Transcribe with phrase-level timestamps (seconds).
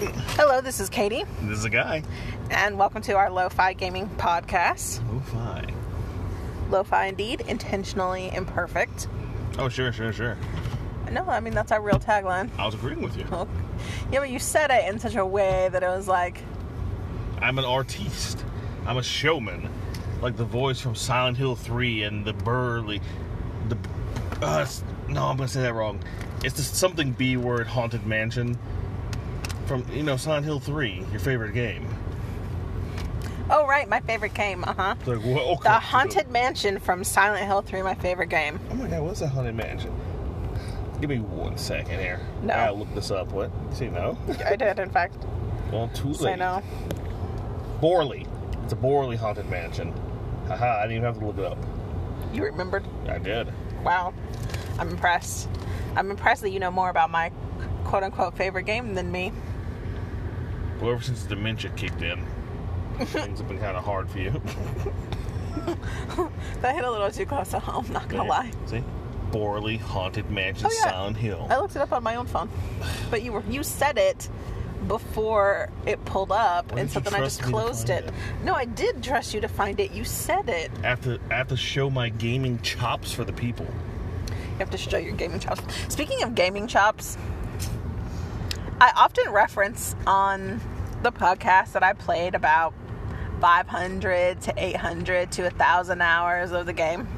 [0.00, 2.02] Hello, this is Katie, This is a guy.
[2.50, 5.02] and welcome to our Lo-Fi Gaming Podcast.
[5.26, 5.74] Fine.
[6.70, 9.08] Lo-Fi indeed, intentionally imperfect.
[9.58, 10.38] Oh, sure, sure, sure.
[11.12, 12.48] No, I mean that's our real tagline.
[12.58, 13.26] I was agreeing with you.
[13.30, 13.46] Oh.
[14.10, 16.40] Yeah, but you said it in such a way that it was like,
[17.38, 18.42] I'm an artiste.
[18.86, 19.68] I'm a showman.
[20.22, 23.02] Like the voice from Silent Hill 3 and the burly
[23.68, 23.76] The.
[24.40, 24.66] Uh,
[25.08, 26.00] no, I'm going to say that wrong.
[26.42, 28.56] It's the something B word haunted mansion
[29.70, 31.86] from, you know, Silent Hill 3, your favorite game.
[33.50, 34.64] oh right, my favorite game.
[34.64, 34.94] Uh huh.
[35.06, 35.42] Like, what?
[35.42, 35.62] Okay.
[35.62, 38.58] The Haunted Mansion from Silent Hill 3, my favorite game.
[38.68, 39.94] Oh my god, what's a haunted mansion?
[41.00, 42.18] Give me one second here.
[42.42, 42.52] No.
[42.52, 43.30] I gotta this up.
[43.30, 43.52] What?
[43.72, 44.18] Say no?
[44.44, 45.24] I did, in fact.
[45.70, 46.16] well, too late.
[46.18, 46.64] Say no.
[47.80, 48.26] Borley.
[48.64, 49.92] It's a Borley haunted mansion.
[50.48, 51.58] Haha, I didn't even have to look it up.
[52.32, 52.84] You remembered?
[53.08, 53.52] I did.
[53.84, 54.14] Wow.
[54.80, 55.48] I'm impressed.
[55.94, 57.30] I'm impressed that you know more about my
[57.84, 59.30] quote-unquote favorite game than me.
[60.80, 62.24] Well, ever since dementia kicked in,
[62.98, 64.40] things have been kind of hard for you.
[66.62, 67.86] That hit a little too close to home.
[67.92, 68.50] Not gonna lie.
[68.66, 68.82] See?
[69.30, 70.90] Borley haunted mansion, Oh, yeah.
[70.90, 71.46] Silent Hill.
[71.50, 72.48] I looked it up on my own phone,
[73.10, 74.28] but you were you said it
[74.86, 77.58] before it pulled up, Why and did so you then I trust just me to
[77.58, 78.08] closed find it.
[78.08, 78.14] it?
[78.44, 79.92] No, I did trust you to find it.
[79.92, 80.70] You said it.
[80.82, 83.66] I have to, I have to show my gaming chops for the people.
[84.52, 85.62] You have to show your gaming chops.
[85.92, 87.16] Speaking of gaming chops,
[88.80, 90.60] I often reference on
[91.02, 92.74] the podcast that I played about
[93.40, 97.08] 500 to 800 to 1,000 hours of the game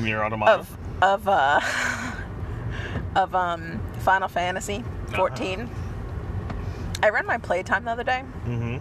[0.00, 0.52] Nier Automata.
[0.52, 1.60] of of uh
[3.16, 4.84] of um Final Fantasy
[5.14, 5.70] 14.
[7.02, 8.22] I ran my playtime the other day.
[8.44, 8.78] mm-hmm.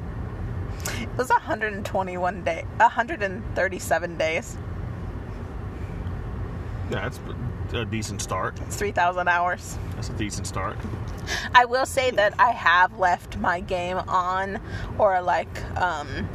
[1.04, 4.58] It was 121 day, 137 days.
[6.90, 7.20] Yeah, that's
[7.74, 8.60] a decent start.
[8.62, 9.78] It's 3,000 hours.
[9.96, 10.78] That's a decent start.
[11.54, 14.60] I will say that I have left my game on
[14.98, 16.30] or like um,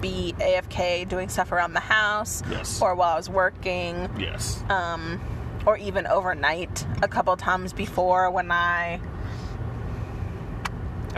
[0.00, 2.80] be AFK doing stuff around the house Yes.
[2.82, 4.62] or while I was working Yes.
[4.68, 5.20] um,
[5.66, 9.00] or even overnight a couple times before when I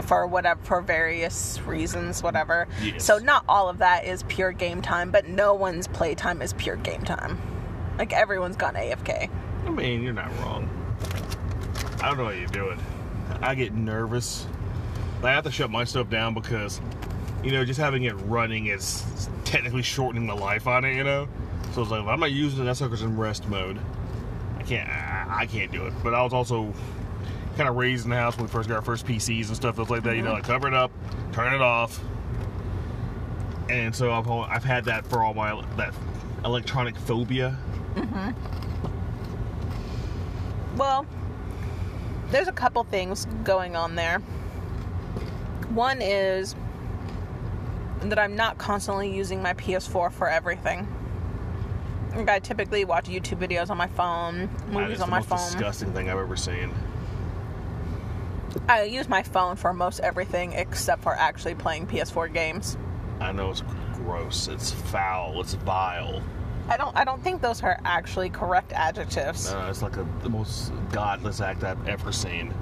[0.03, 3.03] for whatever for various reasons whatever Yes.
[3.03, 6.75] so not all of that is pure game time but no one's playtime is pure
[6.75, 7.39] game time
[7.97, 9.27] like everyone's gone afk
[9.65, 10.69] I mean, you're not wrong.
[12.01, 12.79] I don't know what you're doing.
[13.41, 14.47] I get nervous.
[15.23, 16.79] I have to shut my stuff down because,
[17.43, 20.95] you know, just having it running is technically shortening the life on it.
[20.95, 21.27] You know,
[21.73, 22.65] so it's like if I'm not using it.
[22.65, 23.79] That sucker's in rest mode.
[24.57, 24.87] I can't.
[24.89, 25.93] I, I can't do it.
[26.03, 26.73] But I was also
[27.57, 29.77] kind of raised in the house when we first got our first PCs and stuff
[29.89, 30.15] like that.
[30.15, 30.35] You know, mm-hmm.
[30.35, 30.91] like cover it up,
[31.31, 31.99] turn it off,
[33.69, 35.93] and so I've I've had that for all my that
[36.45, 37.57] electronic phobia.
[37.95, 38.66] Mm-hmm.
[40.77, 41.05] Well,
[42.29, 44.19] there's a couple things going on there.
[45.69, 46.55] One is
[48.01, 50.87] that I'm not constantly using my PS4 for everything.
[52.15, 55.37] Like I typically watch YouTube videos on my phone, movies on the my most phone.
[55.39, 56.71] disgusting thing I've ever seen.
[58.69, 62.77] I use my phone for most everything except for actually playing PS4 games.
[63.19, 63.63] I know it's
[63.93, 64.47] gross.
[64.47, 65.41] It's foul.
[65.41, 66.23] It's vile.
[66.69, 69.51] I don't I don't think those are actually correct adjectives.
[69.51, 72.53] Uh, it's like a, the most godless act I've ever seen.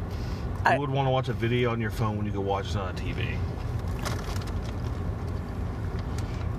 [0.64, 2.70] I- Who would want to watch a video on your phone when you could watch
[2.72, 3.36] it on a TV?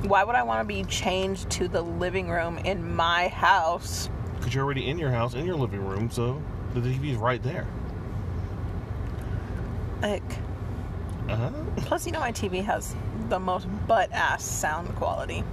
[0.07, 4.09] Why would I want to be changed to the living room in my house?
[4.39, 6.41] Because you're already in your house, in your living room, so
[6.75, 7.67] the TV's right there.
[10.03, 10.23] Like
[11.29, 11.51] Uh huh.
[11.79, 12.95] Plus, you know, my TV has
[13.29, 15.43] the most butt ass sound quality.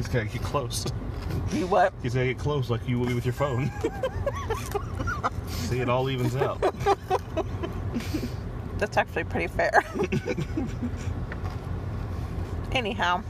[0.00, 0.86] He's gotta get close.
[1.52, 1.92] You what?
[2.02, 3.70] He's gotta get close like you would be with your phone.
[5.48, 6.60] See, it all evens out.
[8.78, 9.82] That's actually pretty fair.
[12.72, 13.22] Anyhow.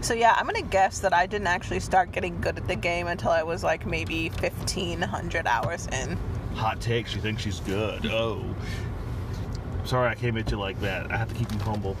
[0.00, 3.06] So, yeah, I'm gonna guess that I didn't actually start getting good at the game
[3.06, 6.18] until I was like maybe 1500 hours in.
[6.54, 7.06] Hot take.
[7.06, 8.06] She thinks she's good.
[8.06, 8.42] Oh.
[9.84, 11.12] Sorry, I came at you like that.
[11.12, 11.96] I have to keep you humble.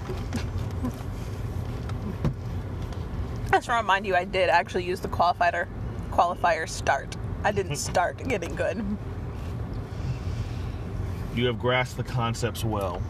[3.66, 5.66] Just to remind you, I did actually use the qualifier
[6.12, 7.16] qualifier start.
[7.42, 8.96] I didn't start getting good.
[11.34, 13.02] You have grasped the concepts well.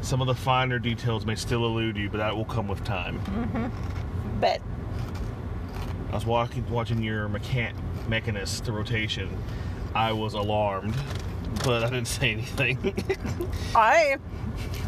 [0.00, 3.20] Some of the finer details may still elude you, but that will come with time.
[3.20, 4.40] Mm-hmm.
[4.40, 4.62] Bet.
[6.10, 7.76] I was walking, watching your mechan-
[8.08, 9.28] mechanist the rotation.
[9.94, 10.94] I was alarmed
[11.62, 12.94] but I didn't say anything.
[13.74, 14.16] I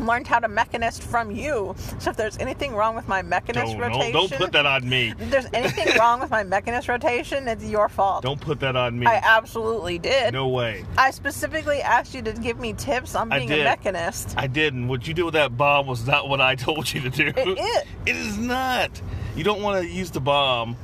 [0.00, 1.74] learned how to mechanist from you.
[1.98, 4.88] So if there's anything wrong with my mechanist don't, rotation, don't, don't put that on
[4.88, 5.14] me.
[5.18, 8.22] if there's anything wrong with my mechanist rotation, it's your fault.
[8.22, 9.06] Don't put that on me.
[9.06, 10.32] I absolutely did.
[10.32, 10.84] no way.
[10.98, 14.34] I specifically asked you to give me tips on being a mechanist.
[14.36, 14.88] I didn't.
[14.88, 17.32] What you did with that bomb was not what I told you to do.
[17.36, 17.82] It is.
[18.06, 18.90] It is not.
[19.34, 20.76] You don't want to use the bomb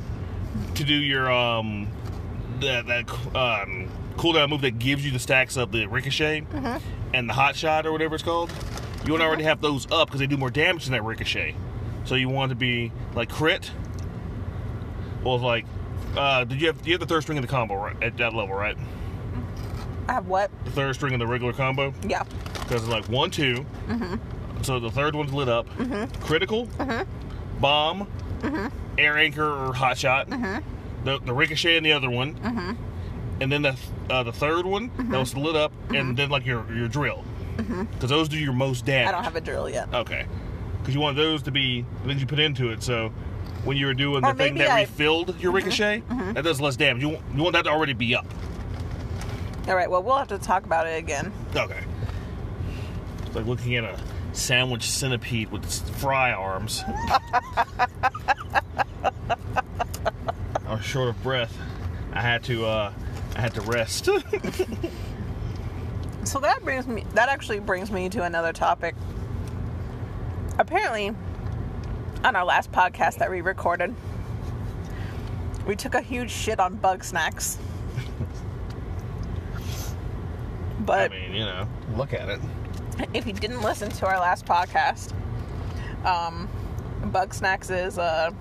[0.75, 1.88] to do your um
[2.61, 6.79] that that um cooldown move that gives you the stacks of the ricochet Mm-hmm.
[7.14, 8.50] and the hot shot or whatever it's called.
[9.05, 11.55] You want to already have those up because they do more damage than that ricochet.
[12.05, 13.70] So you want to be like crit.
[15.25, 15.64] Well, like,
[16.17, 18.35] uh, did you have you have the third string of the combo right at that
[18.35, 18.76] level, right?
[20.09, 20.50] I have what?
[20.64, 22.25] The third string of the regular combo Yeah.
[22.55, 24.19] because it's like one, 2 Mhm.
[24.62, 25.69] So the third one's lit up.
[25.79, 26.20] Mhm.
[26.20, 27.06] Critical, Mhm.
[27.61, 28.06] bomb,
[28.99, 30.29] air anchor or hot shot.
[31.05, 32.76] The, the ricochet and the other one,
[33.43, 33.77] and then the
[34.09, 37.25] uh, the third one that was lit up, and then like your your drill,
[37.56, 39.09] because those do your most damage.
[39.09, 39.93] I don't have a drill yet.
[39.93, 40.27] Okay,
[40.81, 42.83] because you want those to be the things you put into it.
[42.83, 43.09] So
[43.65, 46.03] when you were doing Or the thing that I- refilled your ricochet,
[46.35, 47.03] that does less damage.
[47.03, 48.27] You want, you want that to already be up.
[49.69, 49.91] All right.
[49.91, 51.33] Well, we'll have to talk about it again.
[51.55, 51.79] Okay.
[53.27, 53.99] It's like looking at a
[54.33, 55.65] sandwich centipede with
[55.99, 56.83] fry arms.
[60.67, 61.56] I was short of breath.
[62.12, 62.93] I had to uh
[63.37, 64.08] I had to rest.
[66.25, 67.05] So that brings me.
[67.14, 68.94] That actually brings me to another topic.
[70.58, 71.14] Apparently,
[72.23, 73.94] on our last podcast that we recorded,
[75.67, 77.56] we took a huge shit on Bugsnax.
[80.81, 82.40] But I mean, you know, look at it.
[83.14, 85.12] if you didn't listen to our last podcast,
[86.05, 86.49] um,
[87.02, 88.35] Bugsnax is a,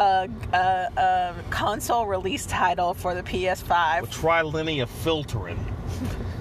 [0.00, 4.06] a, a, a console release title for the PS5.
[4.08, 5.76] Trilinear filtering.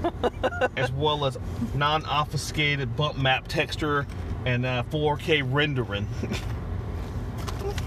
[0.77, 1.37] as well as
[1.75, 4.07] non-obfuscated bump map texture
[4.45, 6.07] and uh, 4K rendering.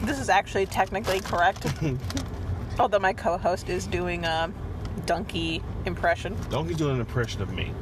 [0.03, 1.65] This is actually technically correct,
[2.79, 4.53] although my co-host is doing a
[5.07, 6.37] donkey impression.
[6.51, 7.73] Donkey's doing an impression of me.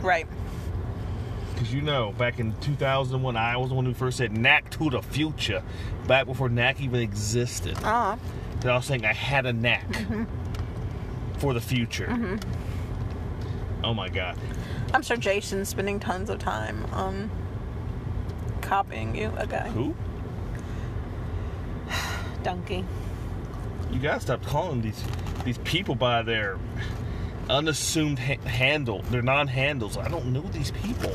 [0.00, 0.26] Right.
[1.54, 4.90] Because you know, back in 2001, I was the one who first said knack to
[4.90, 5.62] the future,
[6.06, 7.76] back before knack even existed.
[7.82, 8.16] Uh,
[8.60, 9.86] And I was saying I had a knack
[11.38, 12.38] for the future.
[13.84, 14.36] Oh my god.
[14.92, 17.30] I'm sure Jason's spending tons of time um,
[18.60, 19.28] copying you.
[19.40, 19.68] Okay.
[19.74, 19.94] Who?
[22.42, 22.84] Donkey.
[23.92, 25.02] You gotta stop calling these
[25.44, 26.58] these people by their
[27.50, 29.02] unassumed ha- handle.
[29.10, 29.98] They're non-handles.
[29.98, 31.12] I don't know these people.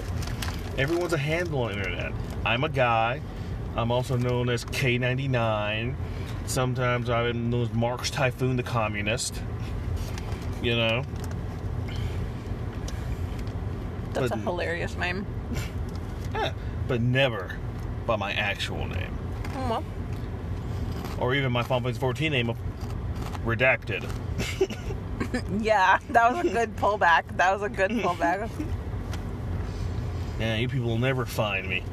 [0.79, 2.13] Everyone's a handle on the internet.
[2.45, 3.19] I'm a guy.
[3.75, 5.93] I'm also known as K99.
[6.45, 9.41] Sometimes I'm known as Marx Typhoon the Communist.
[10.63, 11.03] You know?
[14.13, 15.25] That's a hilarious name.
[16.33, 16.53] Eh,
[16.87, 17.57] but never
[18.07, 19.17] by my actual name.
[19.53, 19.83] Well,
[21.19, 22.57] Or even my Final Fantasy 14 name of
[23.43, 24.09] Redacted.
[25.61, 27.23] yeah, that was a good pullback.
[27.35, 28.49] That was a good pullback.
[30.39, 31.83] Yeah, you people will never find me.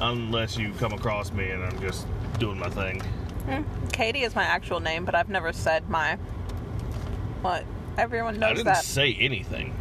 [0.00, 2.06] Unless you come across me and I'm just
[2.38, 3.00] doing my thing.
[3.00, 3.62] Hmm.
[3.88, 6.16] Katie is my actual name, but I've never said my.
[7.42, 7.64] What?
[7.96, 8.46] Everyone knows that.
[8.50, 8.84] I didn't that.
[8.84, 9.74] say anything.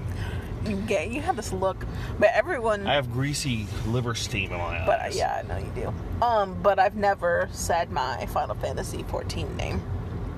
[0.66, 1.86] You get- you have this look,
[2.18, 2.88] but everyone.
[2.88, 4.84] I have greasy liver steam in my eyes.
[4.86, 6.26] but uh, yeah, I know you do.
[6.26, 9.82] Um, but I've never said my Final Fantasy 14 name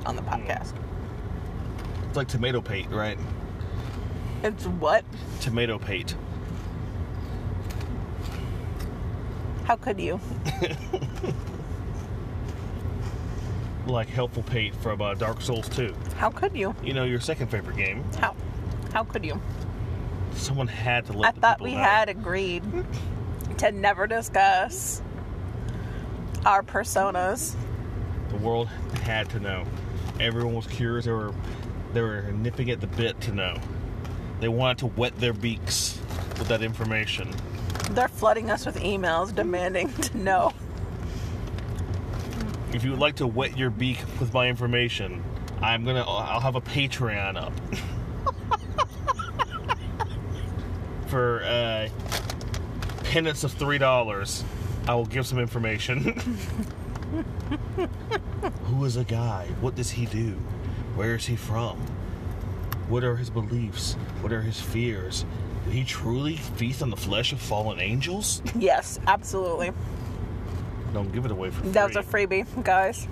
[0.06, 0.74] on the podcast.
[2.08, 3.18] It's like tomato pate, right?
[4.44, 5.06] It's what?
[5.40, 6.16] Tomato pate.
[9.68, 10.20] How could you?
[13.86, 15.96] Like helpful pate from uh, Dark Souls 2.
[16.18, 16.76] How could you?
[16.84, 18.04] You know, your second favorite game.
[18.20, 18.36] How?
[18.92, 19.40] How could you?
[20.34, 21.78] Someone had to let I the thought we know.
[21.78, 22.64] had agreed
[23.60, 25.02] to never discuss
[26.46, 27.56] our personas.
[28.28, 28.68] The world
[29.04, 29.64] had to know.
[30.20, 31.06] Everyone was curious.
[31.06, 31.34] They were,
[31.94, 33.58] they were nipping at the bit to know.
[34.42, 35.98] They wanted to wet their beaks
[36.38, 37.34] with that information.
[37.92, 40.54] They're flooding us with emails demanding to know.
[42.74, 45.24] If you would like to wet your beak with my information,
[45.62, 46.04] I'm gonna.
[46.04, 47.54] I'll have a Patreon up
[51.08, 51.90] for uh,
[53.06, 54.44] penance of three dollars.
[54.88, 56.20] I will give some information.
[58.66, 59.48] Who is a guy?
[59.62, 60.32] What does he do?
[60.96, 61.78] Where is he from?
[62.90, 63.94] What are his beliefs?
[64.22, 65.26] What are his fears?
[65.68, 68.42] Did he truly feast on the flesh of fallen angels?
[68.58, 69.72] Yes, absolutely.
[70.94, 71.72] Don't give it away for free.
[71.72, 73.06] That was a freebie, guys.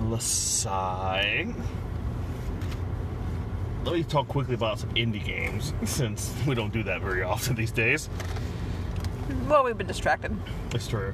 [0.00, 1.54] Lasai.
[3.84, 7.54] let me talk quickly about some indie games since we don't do that very often
[7.56, 8.08] these days.
[9.48, 10.34] Well, we've been distracted.
[10.74, 11.12] It's true.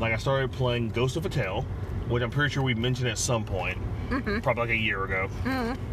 [0.00, 1.64] Like I started playing Ghost of a Tale,
[2.08, 4.40] which I'm pretty sure we mentioned at some point, mm-hmm.
[4.40, 5.28] probably like a year ago.
[5.44, 5.91] Mm-hmm.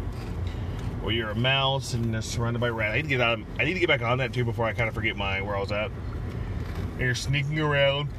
[1.02, 2.92] Where you're a mouse and you're surrounded by rats.
[2.92, 3.38] I need to get out.
[3.58, 5.56] I need to get back on that too before I kind of forget my where
[5.56, 5.90] I was at.
[6.92, 8.10] And you're sneaking around,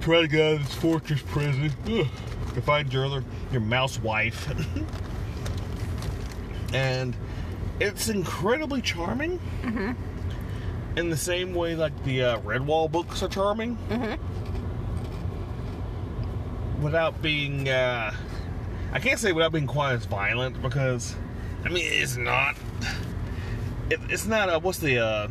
[0.00, 2.06] trying to get out of this fortress prison ugh,
[2.54, 4.50] to find your other your mouse wife.
[6.72, 7.16] and
[7.80, 9.40] it's incredibly charming.
[10.96, 13.78] In the same way, like the uh, Redwall books are charming
[16.82, 18.12] without being uh
[18.92, 21.16] I can't say without being quite as violent because
[21.64, 22.56] I mean it's not
[23.90, 25.28] it, it's not uh what's the uh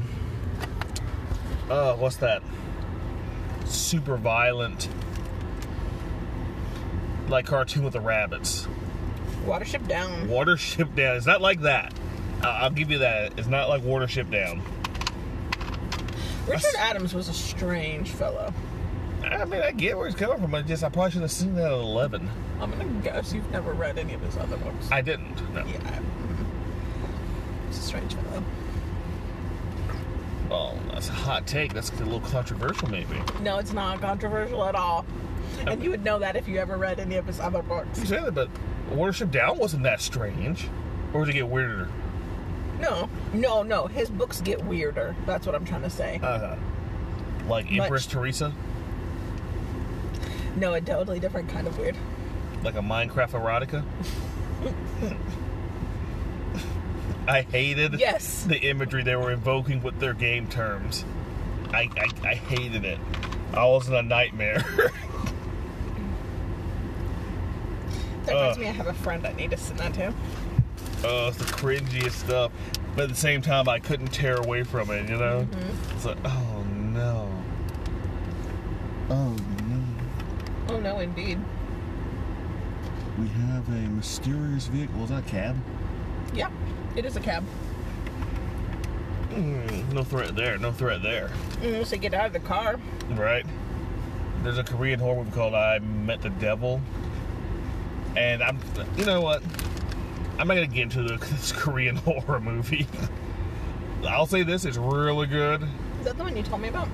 [1.69, 2.41] uh what's that
[3.65, 4.87] super violent
[7.29, 8.67] like cartoon with the rabbits
[9.45, 10.27] Watership down.
[10.27, 11.93] Watership Down it's not like that
[12.43, 14.61] I- I'll give you that it's not like Watership Down
[16.47, 18.53] Richard Adams was a strange fellow.
[19.23, 21.55] I mean I get where he's coming from I just I probably should have seen
[21.55, 24.91] that at 11 I'm gonna guess you've never read any of his other books.
[24.91, 25.99] I didn't no yeah.
[27.71, 28.43] He's a strange fellow.
[30.49, 34.75] well that's a hot take that's a little controversial maybe No, it's not controversial at
[34.75, 35.05] all.
[35.65, 37.97] And you would know that if you ever read any of his other books.
[37.99, 38.49] You say that, but
[38.91, 40.67] Worship Down wasn't that strange.
[41.13, 41.87] Or did it get weirder?
[42.81, 43.87] No, no, no.
[43.87, 45.15] His books get weirder.
[45.25, 46.19] That's what I'm trying to say.
[46.21, 46.55] Uh-huh.
[47.47, 48.53] like Much- Empress Teresa?
[50.57, 51.95] No, a totally different kind of weird.
[52.63, 53.83] Like a Minecraft erotica?
[57.27, 58.43] I hated Yes.
[58.43, 61.05] the imagery they were invoking with their game terms.
[61.71, 62.97] I, I, I hated it.
[63.53, 64.63] I was in a nightmare.
[68.25, 68.61] That reminds Ugh.
[68.61, 70.13] me, I have a friend I need to send that to.
[71.03, 72.51] oh, it's the cringiest stuff.
[72.95, 75.47] But at the same time, I couldn't tear away from it, you know?
[75.49, 75.95] Mm-hmm.
[75.95, 77.29] It's like, oh no.
[79.09, 79.29] Oh
[79.67, 79.83] no.
[80.69, 81.39] Oh no, indeed.
[83.17, 85.03] We have a mysterious vehicle.
[85.03, 85.55] Is that a cab?
[86.33, 86.49] Yeah,
[86.95, 87.43] it is a cab.
[89.29, 90.57] Mm, no threat there.
[90.57, 91.29] No threat there.
[91.61, 92.79] Mm, so get out of the car.
[93.11, 93.45] Right?
[94.43, 96.81] There's a Korean horror movie called I Met the Devil.
[98.17, 98.59] And I'm,
[98.97, 99.41] you know what?
[100.37, 102.87] I'm not gonna get into the, this Korean horror movie.
[104.07, 105.61] I'll say this: it's really good.
[105.99, 106.87] Is that the one you told me about?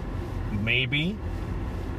[0.51, 1.17] Maybe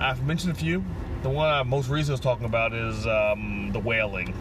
[0.01, 0.85] I've mentioned a few.
[1.23, 4.35] The one I most recently was talking about is um, the Wailing,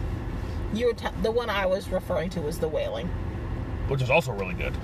[0.72, 3.08] You were t- the one I was referring to was the wailing.
[3.88, 4.74] Which is also really good.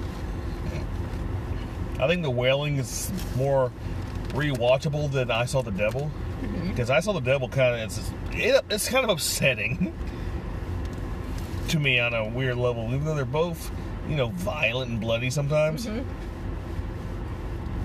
[2.00, 3.70] I think the Wailing is more
[4.28, 6.10] rewatchable than I Saw the Devil
[6.42, 6.70] mm-hmm.
[6.70, 9.94] because I Saw the Devil kind of it's it, it's kind of upsetting
[11.68, 13.70] to me on a weird level, even though they're both
[14.08, 15.86] you know violent and bloody sometimes.
[15.86, 16.08] Mm-hmm.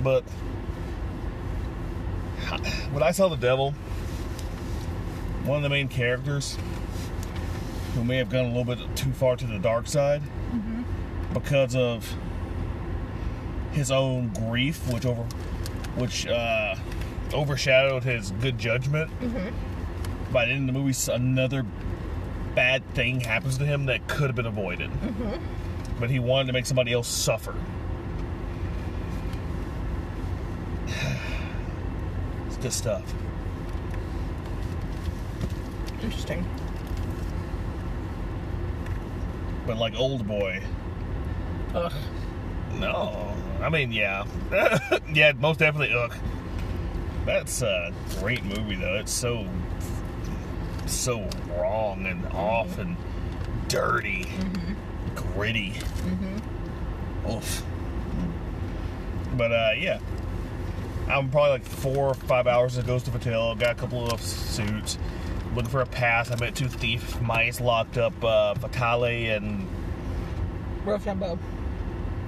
[0.04, 0.24] But
[2.92, 3.72] when I Saw the Devil,
[5.44, 6.58] one of the main characters
[7.94, 10.22] who may have gone a little bit too far to the dark side
[11.42, 12.16] because of
[13.72, 15.24] his own grief, which over,
[15.96, 16.76] which uh,
[17.34, 19.10] overshadowed his good judgment.
[20.32, 21.66] By the end of the movie, another
[22.56, 24.92] bad thing happens to him that could have been avoided,
[26.00, 27.56] but he wanted to make somebody else suffer.
[32.48, 33.14] It's good stuff.
[36.02, 36.46] Interesting.
[39.68, 40.64] But like Old Boy,
[41.74, 41.94] Ugh.
[42.76, 43.36] no.
[43.62, 44.26] I mean, yeah,
[45.14, 45.94] yeah, most definitely.
[45.96, 46.14] Ugh.
[47.26, 48.96] That's a great movie though.
[48.96, 49.46] It's so
[50.86, 52.96] so wrong and off and
[53.68, 54.26] dirty,
[55.16, 55.76] gritty.
[57.30, 57.64] Oof.
[59.38, 60.00] But uh, yeah,
[61.10, 63.56] I'm probably like four or five hours in Ghost of a Tale.
[63.56, 64.98] Got a couple of suits.
[65.56, 66.32] Looking for a pass.
[66.32, 68.24] I met two thief mice locked up.
[68.24, 69.68] Uh, Fatale and
[70.88, 71.36] uh,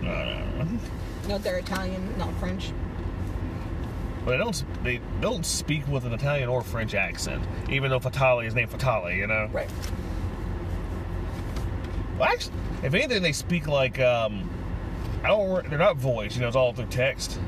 [0.02, 2.72] No, they're Italian, not French.
[4.26, 8.42] But they don't they don't speak with an Italian or French accent, even though Fatale
[8.42, 9.50] is named Fatale, you know.
[9.52, 9.70] Right.
[12.18, 12.54] Well, actually,
[12.84, 14.48] if anything, they speak like um,
[15.24, 15.68] I don't.
[15.70, 16.48] They're not voice, you know.
[16.48, 17.40] It's all through text.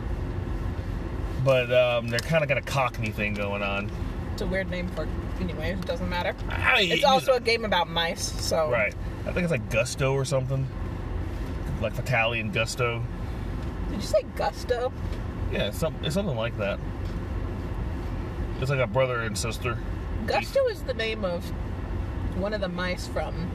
[1.43, 3.91] But um, they're kind of got a Cockney thing going on.
[4.31, 5.07] It's a weird name for.
[5.39, 6.35] Anyway, it doesn't matter.
[6.49, 8.69] I It's also a game about mice, so.
[8.69, 8.93] right.
[9.21, 10.67] I think it's like Gusto or something,
[11.83, 13.03] like Fatale and Gusto.
[13.89, 14.91] Did you say Gusto?
[15.51, 16.79] Yeah, it's, some, it's something like that.
[18.59, 19.77] It's like a brother and sister.
[20.25, 21.43] Gusto is the name of
[22.37, 23.51] one of the mice from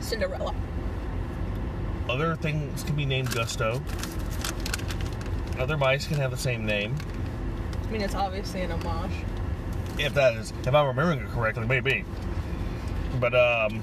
[0.00, 0.54] Cinderella.
[2.08, 3.82] other things can be named Gusto.
[5.58, 6.96] Other mice can have the same name.
[7.82, 9.12] I mean, it's obviously an homage.
[9.98, 12.04] If that is, if I'm remembering it correctly, maybe.
[13.20, 13.82] But um,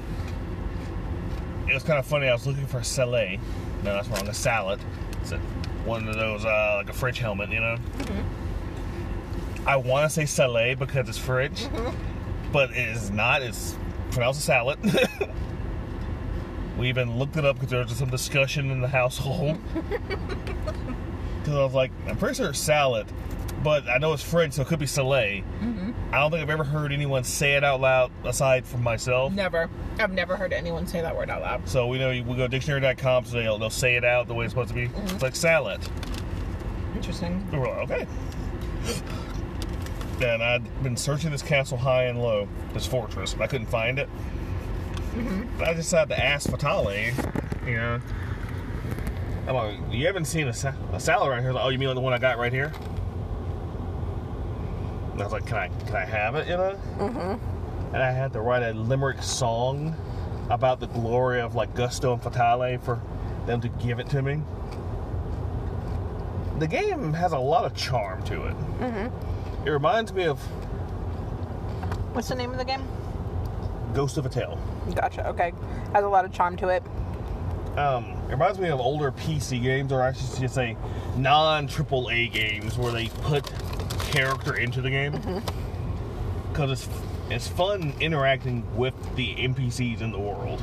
[1.68, 2.28] it was kind of funny.
[2.28, 3.40] I was looking for a salad.
[3.84, 4.28] No, that's wrong.
[4.28, 4.80] A salad.
[5.22, 5.38] It's a,
[5.86, 7.78] one of those uh, like a fridge helmet, you know.
[9.66, 11.68] I want to say salad because it's fridge,
[12.52, 13.42] but it is not.
[13.42, 13.78] It's
[14.12, 14.80] pronounced a salad.
[16.78, 19.58] we even looked it up because there was some discussion in the household.
[21.44, 23.06] Because I was like, I'm pretty sure it's salad,
[23.64, 25.44] but I know it's French, so it could be salad.
[26.12, 29.34] I don't think I've ever heard anyone say it out loud aside from myself.
[29.34, 29.70] Never.
[30.00, 31.68] I've never heard anyone say that word out loud.
[31.68, 34.52] So we know we go dictionary.com, so they'll, they'll say it out the way it's
[34.54, 34.90] supposed to be.
[35.06, 35.82] It's like salad.
[36.96, 37.50] Interesting.
[37.52, 38.08] We were like, okay.
[40.22, 44.00] And I'd been searching this castle high and low, this fortress, but I couldn't find
[44.00, 44.08] it.
[45.16, 45.58] Mm-hmm.
[45.58, 47.12] But I decided to ask Fatale,
[47.66, 48.00] you know.
[49.48, 51.52] I'm like, you haven't seen a, sa- a salad right here?
[51.52, 52.72] Like, oh, you mean like the one I got right here?
[55.14, 56.78] And I was like, can I, can I have it, you know?
[56.98, 57.96] Mm-hmm.
[57.96, 59.96] And I had to write a limerick song
[60.50, 63.02] about the glory of like Gusto and Fatale for
[63.46, 64.42] them to give it to me
[66.60, 68.56] the game has a lot of charm to it.
[68.80, 69.68] Mm-hmm.
[69.68, 70.40] It reminds me of
[72.14, 72.88] What's the name of the game?
[73.94, 74.60] Ghost of a Tale.
[74.94, 75.28] Gotcha.
[75.30, 75.52] Okay.
[75.94, 76.84] Has a lot of charm to it.
[77.78, 80.78] Um, it reminds me of older PC games, or I should just say
[81.18, 83.46] non AAA games, where they put
[84.12, 85.14] character into the game.
[85.14, 86.50] Mm-hmm.
[86.52, 86.90] Because it's
[87.30, 90.62] it's fun interacting with the NPCs in the world.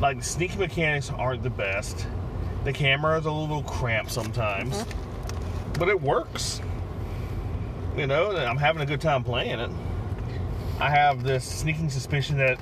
[0.00, 2.06] Like the sneaky mechanics aren't the best.
[2.64, 5.72] The camera is a little cramped sometimes, mm-hmm.
[5.78, 6.60] but it works.
[7.96, 9.70] You know, I'm having a good time playing it.
[10.80, 12.58] I have this sneaking suspicion that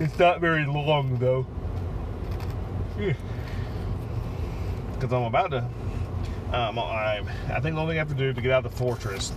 [0.00, 1.46] it's not very long though.
[4.98, 5.58] Because I'm about to.
[6.52, 8.70] Um, I, I think the only thing I have to do to get out of
[8.72, 9.32] the fortress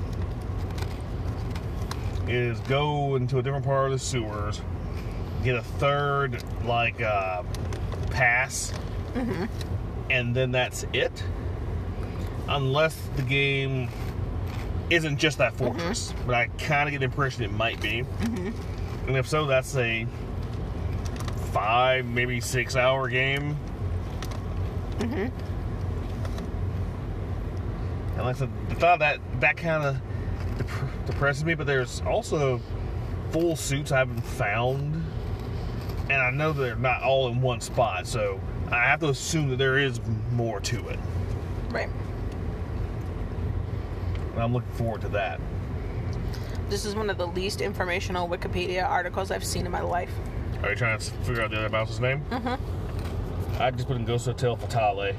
[2.27, 4.61] is go into a different part of the sewers,
[5.43, 7.41] get a third, like, uh,
[8.11, 8.71] pass,
[10.11, 11.23] and then that's it.
[12.47, 13.89] Unless the game
[14.91, 18.03] isn't just that fortress, but I kind of get the impression it might be.
[19.07, 20.05] And if so, that's a
[21.51, 23.57] five, maybe six hour game.
[25.01, 25.31] And
[28.17, 29.97] like I said, the thought that that kind of
[30.57, 32.59] dep- depresses me, but there's also
[33.31, 35.05] full suits I haven't found,
[36.09, 39.57] and I know they're not all in one spot, so I have to assume that
[39.57, 40.99] there is more to it.
[41.69, 41.89] Right.
[44.33, 45.39] And I'm looking forward to that.
[46.69, 50.11] This is one of the least informational Wikipedia articles I've seen in my life.
[50.61, 52.21] Are you trying to figure out the other mouse's name?
[52.29, 52.78] Mm-hmm.
[53.59, 55.13] I just put in Ghost Hotel Fatale.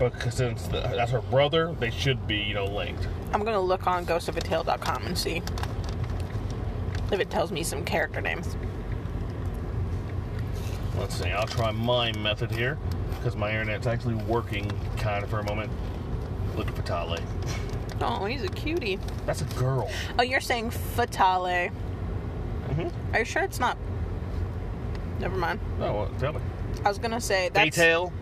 [0.00, 3.06] But since that's her brother, they should be, you know, linked.
[3.32, 5.40] I'm gonna look on ghostofatale.com and see
[7.12, 8.56] if it tells me some character names.
[10.98, 12.76] Let's see, I'll try my method here
[13.16, 15.70] because my internet's actually working kind of for a moment.
[16.56, 17.18] Look at Fatale.
[18.00, 18.98] Oh, he's a cutie.
[19.26, 19.88] That's a girl.
[20.18, 21.70] Oh, you're saying fatale.
[22.68, 23.14] Mm-hmm.
[23.14, 23.76] Are you sure it's not?
[25.20, 25.60] Never mind.
[25.78, 26.18] No, what?
[26.18, 26.40] Tell me.
[26.84, 28.12] I was gonna say that's Detail.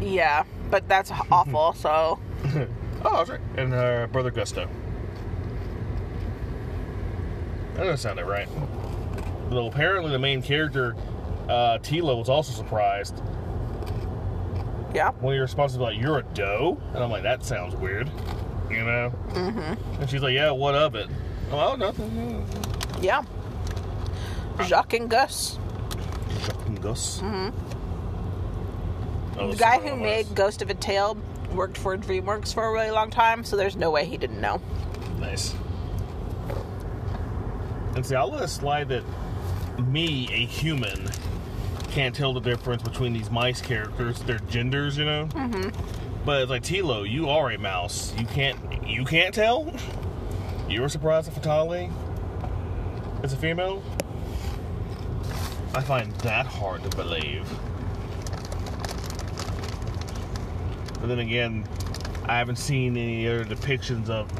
[0.00, 1.72] yeah, but that's awful.
[1.74, 2.18] So
[3.04, 3.40] Oh, that's right.
[3.56, 4.68] And her brother Gusto.
[7.74, 8.48] That doesn't sound right.
[9.50, 10.94] Though apparently the main character,
[11.48, 13.20] uh, Tilo, was also surprised
[14.94, 18.10] yeah, when your response was like, "You're a doe," and I'm like, "That sounds weird,"
[18.70, 19.12] you know.
[19.28, 20.00] Mm-hmm.
[20.02, 21.08] And she's like, "Yeah, what of it?"
[21.50, 22.46] I'm like, "Oh, nothing."
[23.00, 23.22] yeah.
[24.64, 25.58] Jacques and Gus,
[26.40, 27.20] Fucking Gus.
[27.20, 27.50] Mm-hmm.
[29.50, 31.16] the guy who made Ghost of a Tale,
[31.52, 33.44] worked for DreamWorks for a really long time.
[33.44, 34.60] So there's no way he didn't know.
[35.18, 35.54] Nice.
[37.94, 39.04] And see, I'll let it slide that
[39.78, 41.10] me, a human,
[41.90, 45.26] can't tell the difference between these mice characters, their genders, you know.
[45.26, 46.24] Mm-hmm.
[46.24, 48.14] But it's like Tilo, you are a mouse.
[48.18, 49.72] You can't, you can't tell.
[50.68, 51.90] You were surprised at Fatale
[53.22, 53.82] is a female.
[55.74, 57.48] I find that hard to believe.
[61.00, 61.64] But then again,
[62.24, 64.30] I haven't seen any other depictions of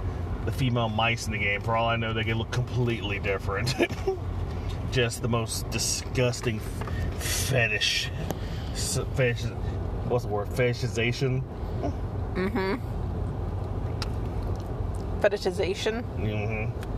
[0.45, 1.61] the female mice in the game.
[1.62, 3.75] For all I know, they can look completely different.
[4.92, 6.61] Just the most disgusting
[7.18, 8.11] fetish.
[8.75, 9.45] Fetish.
[10.09, 10.49] What's the word?
[10.49, 11.42] Fetishization.
[12.35, 12.77] Mm hmm.
[15.21, 16.03] Fetishization.
[16.03, 16.91] hmm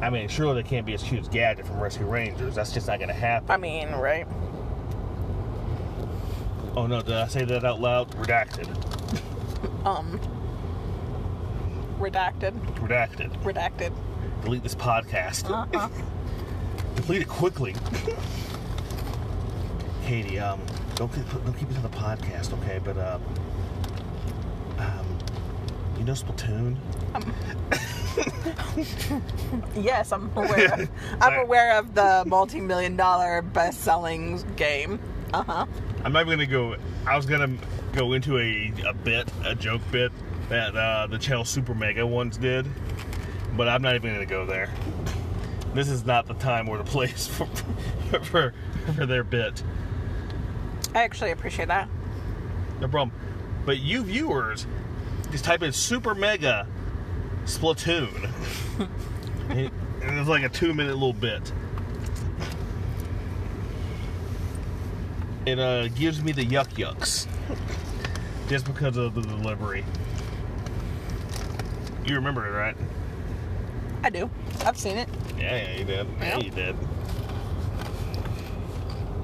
[0.00, 2.54] I mean, surely they can't be as huge as Gadget from Rescue Rangers.
[2.54, 3.50] That's just not going to happen.
[3.50, 4.26] I mean, right?
[6.76, 8.10] Oh no, did I say that out loud?
[8.12, 8.68] Redacted.
[9.84, 10.20] Um.
[11.98, 12.52] Redacted.
[12.76, 13.42] Redacted.
[13.42, 13.92] Redacted.
[14.44, 15.50] Delete this podcast.
[15.50, 15.88] Uh-huh.
[17.02, 17.74] Delete it quickly.
[20.04, 20.60] Katie, um,
[20.94, 22.80] don't keep, don't keep it to the podcast, okay?
[22.82, 23.22] But um,
[24.78, 25.18] um,
[25.98, 26.76] you know Splatoon?
[29.74, 30.88] Yes, I'm aware.
[31.20, 35.00] I'm aware of the multi-million dollar best-selling game.
[35.32, 35.66] Uh huh.
[36.04, 36.76] I'm not even gonna go.
[37.06, 37.56] I was gonna
[37.92, 40.12] go into a, a bit, a joke bit
[40.48, 42.66] that uh, the channel Super Mega ones did,
[43.56, 44.70] but I'm not even gonna go there.
[45.74, 47.46] This is not the time or the place for
[48.22, 48.54] for,
[48.94, 49.62] for their bit.
[50.94, 51.88] I actually appreciate that.
[52.80, 53.12] No problem.
[53.66, 54.66] But you viewers,
[55.30, 56.66] just type in Super Mega
[57.48, 58.30] Splatoon.
[59.48, 59.70] and
[60.02, 61.52] and it's like a two minute little bit.
[65.46, 67.26] It uh, gives me the yuck yucks.
[68.48, 69.84] Just because of the delivery.
[72.06, 72.76] You remember it, right?
[74.04, 74.30] I do.
[74.64, 75.08] I've seen it.
[75.38, 76.06] Yeah, yeah, you did.
[76.20, 76.38] Yeah, Yeah.
[76.44, 76.76] you did.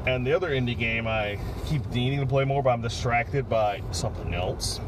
[0.07, 3.83] And the other indie game I keep needing to play more, but I'm distracted by
[3.91, 4.81] something else,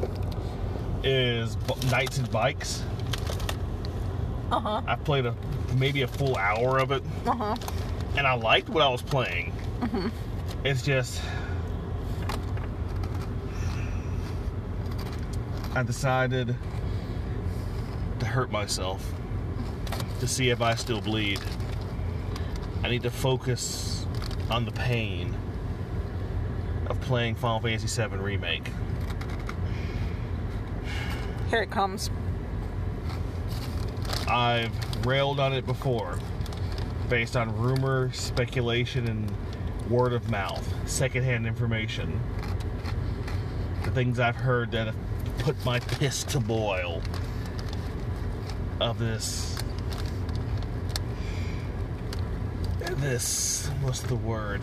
[1.03, 1.57] is
[1.90, 2.83] Knights and Bikes.
[4.50, 4.82] Uh huh.
[4.87, 5.35] I've played a
[5.76, 7.56] maybe a full hour of it, Uh huh.
[8.16, 9.52] and I liked what I was playing.
[10.64, 11.20] It's just
[15.74, 16.56] I decided
[18.18, 19.04] to hurt myself
[20.20, 21.40] to see if I still bleed.
[22.82, 24.06] I need to focus
[24.50, 25.37] on the pain
[26.87, 28.70] of playing Final Fantasy VII Remake.
[31.50, 32.11] Here it comes.
[34.28, 36.18] I've railed on it before,
[37.08, 39.32] based on rumor, speculation, and
[39.88, 42.20] word of mouth, secondhand information.
[43.84, 44.96] The things I've heard that have
[45.38, 47.02] put my piss to boil
[48.80, 49.56] of this.
[52.96, 53.68] This.
[53.82, 54.62] What's the word?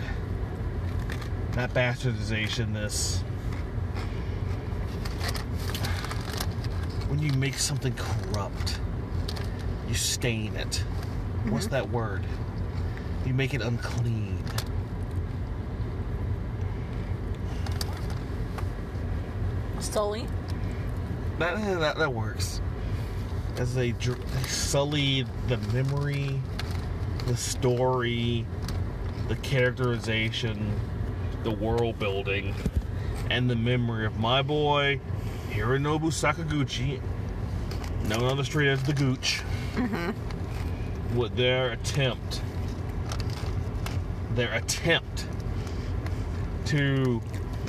[1.56, 3.20] Not bastardization, this.
[7.08, 8.80] When you make something corrupt
[9.94, 10.78] you stain it.
[11.50, 11.76] What's mm-hmm.
[11.76, 12.24] that word?
[13.28, 14.44] You make it unclean.
[19.80, 20.26] Sully.
[21.38, 22.60] That eh, that, that works.
[23.58, 24.16] As they, they
[24.48, 26.42] sully the memory,
[27.28, 28.48] the story,
[29.28, 30.74] the characterization,
[31.44, 32.56] the world building,
[33.30, 35.00] and the memory of my boy
[35.52, 37.00] Hironobu Sakaguchi,
[38.08, 39.44] known on the street as the Gooch.
[39.74, 41.18] Mm-hmm.
[41.18, 42.42] With their attempt,
[44.36, 45.28] their attempt
[46.66, 47.22] to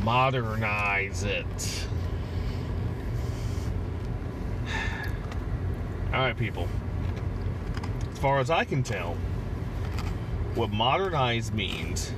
[0.03, 1.87] modernize it.
[6.13, 6.69] All right, people.
[8.13, 9.15] As far as I can tell,
[10.55, 12.13] what modernize means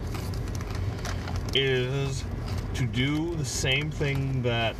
[1.54, 2.24] is
[2.74, 4.76] to do the same thing that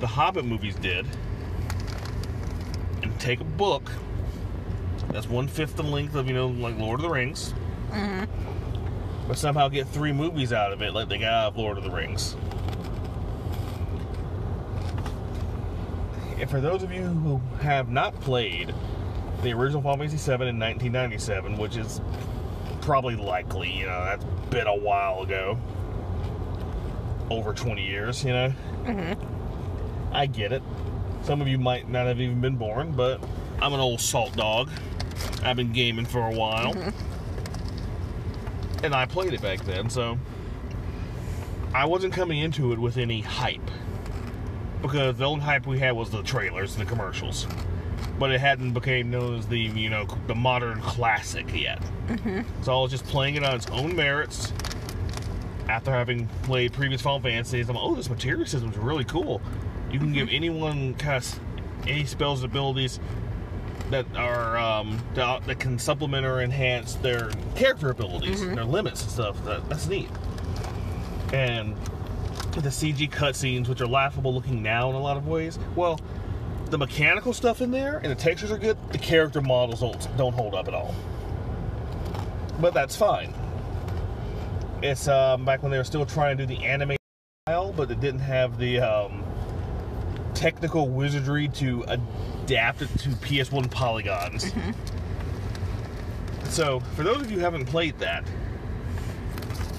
[0.00, 1.06] the Hobbit movies did
[3.02, 3.92] and take a book
[5.16, 7.54] that's one fifth the length of, you know, like Lord of the Rings,
[7.90, 8.24] mm-hmm.
[9.26, 11.84] but somehow get three movies out of it like they got out of Lord of
[11.84, 12.36] the Rings.
[16.38, 18.74] And for those of you who have not played
[19.42, 22.02] the original Final Fantasy VII in 1997, which is
[22.82, 25.58] probably likely, you know, that's been a while ago,
[27.30, 28.52] over 20 years, you know.
[28.84, 30.14] Mm-hmm.
[30.14, 30.62] I get it.
[31.22, 33.18] Some of you might not have even been born, but
[33.60, 34.70] I'm an old salt dog.
[35.42, 36.90] I've been gaming for a while, mm-hmm.
[38.84, 40.18] and I played it back then, so
[41.74, 43.70] I wasn't coming into it with any hype
[44.82, 47.46] because the only hype we had was the trailers and the commercials,
[48.18, 51.80] but it hadn't became known as the you know the modern classic yet.
[52.08, 52.42] Mm-hmm.
[52.62, 54.52] So I was just playing it on its own merits.
[55.68, 59.40] After having played previous Final Fantasies, I'm like, oh, this materia system is really cool.
[59.90, 60.36] You can give mm-hmm.
[60.36, 61.40] anyone kind of
[61.88, 63.00] any spells and abilities
[63.90, 69.10] that are um, that, that can supplement or enhance their character abilities, their limits and
[69.10, 69.44] stuff.
[69.44, 70.10] That, that's neat.
[71.32, 71.76] And
[72.52, 76.00] the CG cutscenes, which are laughable looking now in a lot of ways, well,
[76.70, 78.76] the mechanical stuff in there and the textures are good.
[78.90, 80.94] The character models don't don't hold up at all.
[82.60, 83.32] But that's fine.
[84.82, 86.96] It's um, back when they were still trying to do the anime
[87.46, 89.24] style, but it didn't have the um,
[90.36, 94.52] technical wizardry to adapt it to PS1 polygons.
[96.48, 98.24] So, for those of you who haven't played that,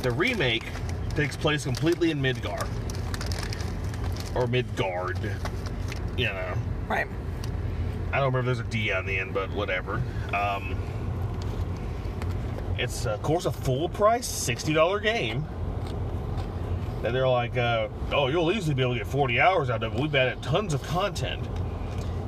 [0.01, 0.65] the remake
[1.15, 2.67] takes place completely in Midgar.
[4.35, 5.19] Or Midgard.
[6.17, 6.53] You know.
[6.87, 7.07] Right.
[8.11, 10.01] I don't remember if there's a D on the end, but whatever.
[10.33, 10.75] Um,
[12.77, 15.45] it's, of course, a full price, $60 game.
[17.07, 19.93] That they're like, uh, oh, you'll easily be able to get 40 hours out of
[19.95, 20.01] it.
[20.01, 21.47] We've added tons of content.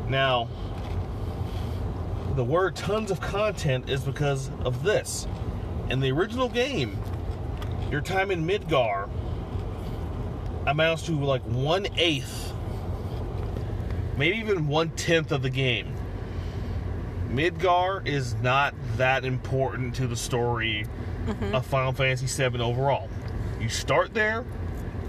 [0.08, 0.48] Now,
[2.38, 5.28] the word tons of content is because of this.
[5.90, 6.98] In the original game,
[7.92, 9.10] your time in Midgar
[10.66, 12.54] amounts to like one eighth,
[14.16, 15.94] maybe even one tenth of the game.
[17.28, 20.86] Midgar is not that important to the story
[21.52, 23.10] of Final Fantasy VII overall.
[23.60, 24.46] You start there,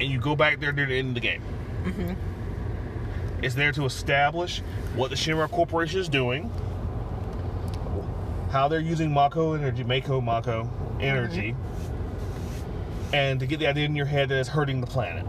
[0.01, 1.43] and you go back there near the end of the game.
[1.85, 3.45] Mm-hmm.
[3.45, 4.61] It's there to establish
[4.97, 6.51] what the Shinra Corporation is doing,
[8.51, 10.69] how they're using Mako energy, Mako Mako
[11.01, 13.15] energy, mm-hmm.
[13.15, 15.27] and to get the idea in your head that it's hurting the planet.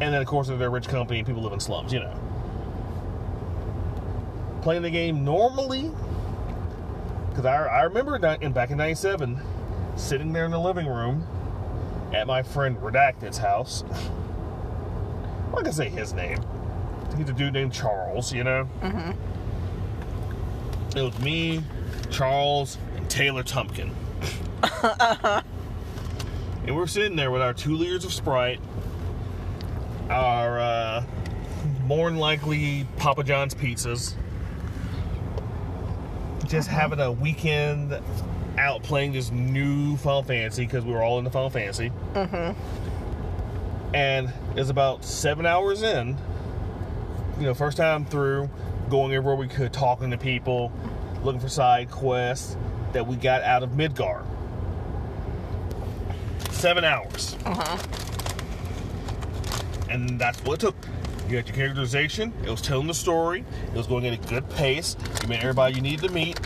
[0.00, 2.20] And then, of course, they're a rich company and people live in slums, you know.
[4.62, 5.90] Playing the game normally,
[7.30, 9.40] because I, I remember in, back in 97,
[9.96, 11.26] sitting there in the living room
[12.14, 13.82] at my friend Redacted's house.
[13.82, 16.38] I'm not gonna say his name.
[17.16, 18.68] He's a dude named Charles, you know?
[18.80, 19.10] Mm-hmm.
[20.96, 21.62] It was me,
[22.10, 23.90] Charles, and Taylor Tumpkin.
[26.66, 28.60] and we're sitting there with our two liters of Sprite,
[30.08, 31.04] our uh,
[31.84, 34.14] more than likely Papa John's pizzas,
[36.46, 38.00] just having a weekend
[38.58, 41.92] out playing this new Final Fantasy because we were all in the Final Fantasy.
[43.94, 46.16] And it's about seven hours in,
[47.38, 48.50] you know, first time through,
[48.90, 50.72] going everywhere we could, talking to people,
[51.22, 52.56] looking for side quests
[52.92, 54.26] that we got out of Midgar.
[56.50, 57.36] Seven hours.
[57.44, 57.78] Uh huh.
[59.90, 60.76] And that's what it took.
[61.28, 64.48] You had your characterization, it was telling the story, it was going at a good
[64.50, 66.38] pace, you met everybody you needed to meet,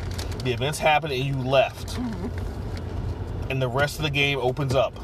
[0.44, 1.96] the events happened, and you left.
[1.96, 3.50] Mm-hmm.
[3.50, 4.98] And the rest of the game opens up.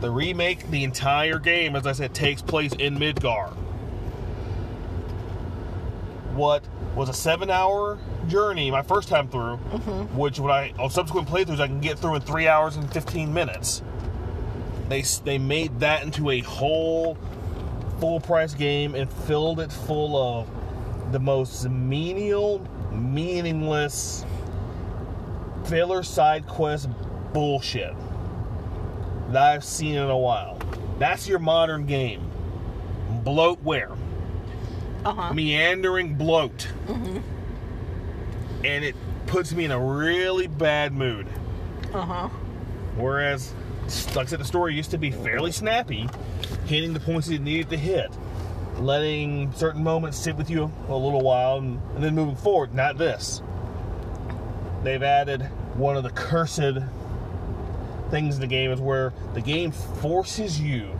[0.00, 3.54] The remake, the entire game, as I said, takes place in Midgar.
[6.34, 6.64] What
[6.94, 10.16] was a seven hour journey my first time through, mm-hmm.
[10.16, 13.32] which when I on subsequent playthroughs I can get through in three hours and fifteen
[13.32, 13.82] minutes.
[14.88, 17.16] They they made that into a whole
[18.00, 24.24] full price game and filled it full of the most menial, meaningless
[25.68, 26.88] filler side quest
[27.32, 27.94] bullshit
[29.30, 30.58] that I've seen in a while.
[30.98, 32.30] That's your modern game.
[33.24, 33.96] Bloatware.
[35.04, 35.34] Uh huh.
[35.34, 36.68] Meandering bloat.
[38.64, 38.94] And it
[39.26, 41.26] puts me in a really bad mood.
[41.92, 42.28] Uh huh.
[42.96, 43.52] Whereas,
[44.14, 46.08] like I said, the story used to be fairly snappy,
[46.66, 48.10] hitting the points you needed to hit,
[48.78, 52.74] letting certain moments sit with you a little while, and, and then moving forward.
[52.74, 53.42] Not this.
[54.86, 55.42] They've added
[55.74, 56.60] one of the cursed
[58.08, 60.96] things in the game is where the game forces you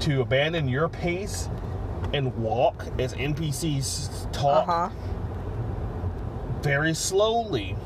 [0.00, 1.48] to abandon your pace
[2.12, 4.90] and walk as NPCs talk huh.
[6.60, 7.76] very slowly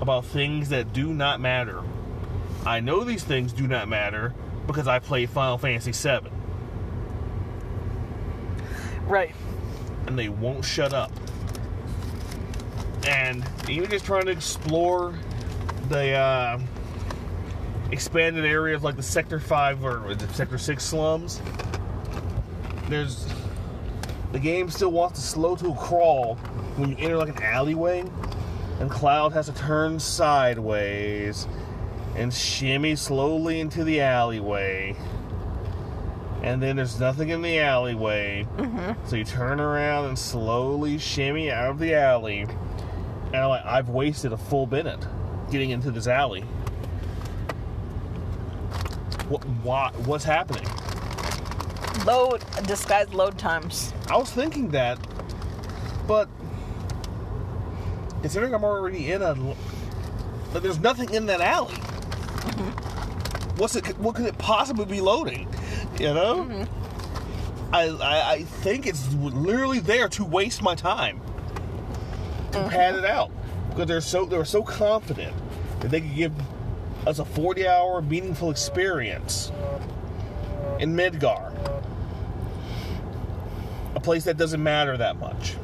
[0.00, 1.82] about things that do not matter.
[2.64, 4.34] I know these things do not matter
[4.68, 6.30] because I play Final Fantasy VII,
[9.08, 9.34] Right.
[10.06, 11.10] and they won't shut up.
[13.08, 15.18] And even just trying to explore
[15.88, 16.60] the uh,
[17.90, 21.40] expanded areas like the Sector 5 or the Sector 6 slums,
[22.88, 23.26] there's.
[24.32, 26.34] The game still wants to slow to a crawl
[26.76, 28.04] when you enter like an alleyway,
[28.78, 31.48] and Cloud has to turn sideways
[32.14, 34.94] and shimmy slowly into the alleyway.
[36.42, 38.46] And then there's nothing in the alleyway.
[39.06, 42.46] So you turn around and slowly shimmy out of the alley.
[43.32, 45.06] And I'm like, I've wasted a full minute
[45.50, 46.42] getting into this alley.
[49.28, 49.44] What?
[49.62, 49.92] Why?
[50.06, 50.66] What's happening?
[52.06, 53.92] Load disguised load times.
[54.08, 54.98] I was thinking that,
[56.06, 56.28] but
[58.22, 59.34] considering I'm already in a,
[60.52, 61.74] but there's nothing in that alley.
[61.74, 63.56] Mm-hmm.
[63.58, 63.98] What's it?
[63.98, 65.52] What could it possibly be loading?
[66.00, 67.74] You know, mm-hmm.
[67.74, 71.20] I, I I think it's literally there to waste my time
[72.52, 73.30] to pad it out
[73.70, 75.34] because they're so they were so confident
[75.80, 76.32] that they could give
[77.06, 79.52] us a 40 hour meaningful experience
[80.78, 81.48] in Midgar
[83.98, 85.56] a place that doesn't matter that much.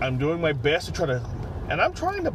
[0.00, 1.22] I'm doing my best to try to,
[1.68, 2.32] and I'm trying to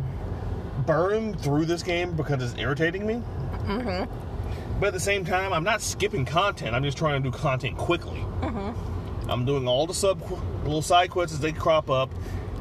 [0.85, 3.21] burn through this game because it's irritating me.
[3.65, 4.79] Mm-hmm.
[4.79, 6.75] But at the same time, I'm not skipping content.
[6.75, 8.19] I'm just trying to do content quickly.
[8.41, 8.94] Mm-hmm.
[9.27, 10.21] I'm doing all the sub
[10.63, 12.09] little side quests as they crop up.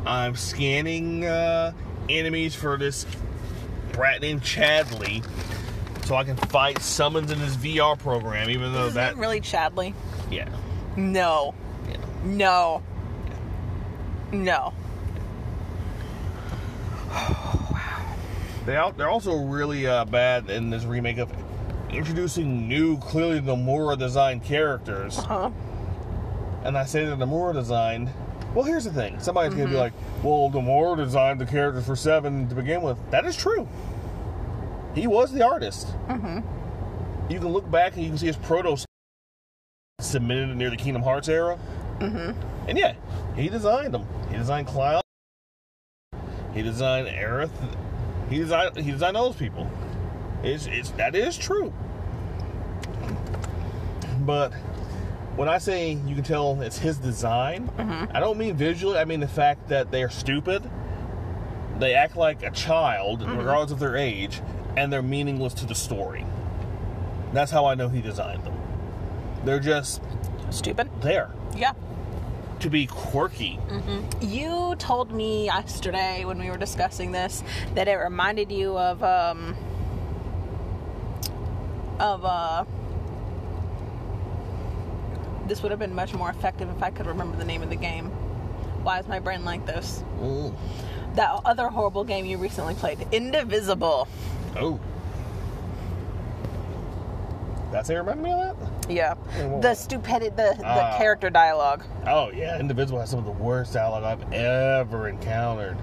[0.06, 1.72] I'm scanning uh,
[2.08, 3.06] enemies for this
[3.92, 5.24] brat named Chadley,
[6.04, 8.50] so I can fight summons in this VR program.
[8.50, 9.94] Even though Isn't that, really Chadley?
[10.30, 10.48] yeah,
[10.96, 11.54] No.
[11.88, 11.96] yeah.
[12.24, 12.82] No.
[14.32, 14.72] No.
[18.66, 21.30] They al- they're also really uh, bad in this remake of
[21.90, 25.16] introducing new, clearly Nomura designed characters.
[25.18, 25.50] Huh?
[26.64, 28.10] And I say they're Nomura designed.
[28.54, 32.48] Well, here's the thing: somebody's gonna be like, "Well, Nomura designed the characters for Seven
[32.48, 33.68] to begin with." That is true.
[34.94, 35.88] He was the artist.
[36.08, 37.32] Mm-hmm.
[37.32, 38.76] You can look back and you can see his proto
[40.00, 41.58] submitted near the Kingdom Hearts era.
[41.98, 42.68] Mm-hmm.
[42.68, 42.94] And yeah,
[43.36, 44.06] he designed them.
[44.30, 45.02] He designed Cloud.
[46.52, 47.50] He designed Aerith.
[48.30, 49.68] He designed he designed those people.
[50.42, 51.72] It's, it's that is true.
[54.20, 54.52] But
[55.36, 57.70] when I say you can tell it's his design,
[58.12, 58.98] I don't mean visually.
[58.98, 60.68] I mean the fact that they're stupid.
[61.78, 64.40] They act like a child, regardless of their age,
[64.76, 66.24] and they're meaningless to the story.
[67.32, 68.56] That's how I know he designed them.
[69.44, 70.00] They're just
[70.50, 70.88] Stupid.
[71.00, 71.72] there Yeah.
[72.60, 73.58] to be quirky.
[74.20, 77.42] You told me yesterday when we were discussing this
[77.74, 79.56] that it reminded you of um
[81.98, 82.64] of uh
[85.46, 87.76] this would have been much more effective if I could remember the name of the
[87.76, 88.06] game.
[88.82, 90.04] Why is my brain like this?
[91.14, 94.08] That other horrible game you recently played, Indivisible.
[94.56, 94.80] Oh.
[97.70, 98.90] That's it remind me of that?
[98.90, 99.14] Yeah.
[99.38, 99.60] Oh.
[99.60, 100.96] The stupidity, the, the Ah.
[100.96, 101.82] character dialogue.
[102.06, 105.76] Oh yeah, Indivisible has some of the worst dialogue I've ever encountered.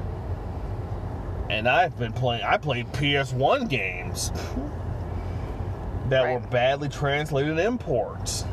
[1.50, 4.32] And I've been playing I played PS1 games
[6.10, 8.45] that were badly translated imports.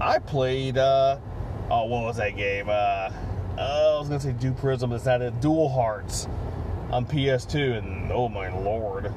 [0.00, 1.18] I played uh
[1.70, 2.68] oh what was that game?
[2.68, 3.10] Uh
[3.58, 6.26] oh, I was gonna say Dew Prism, it's not it, Dual Hearts
[6.90, 9.12] on PS2 and oh my lord.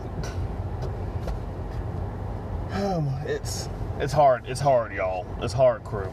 [3.26, 3.70] It's
[4.00, 4.44] it's hard.
[4.48, 5.26] It's hard, y'all.
[5.42, 6.12] It's hard, crew.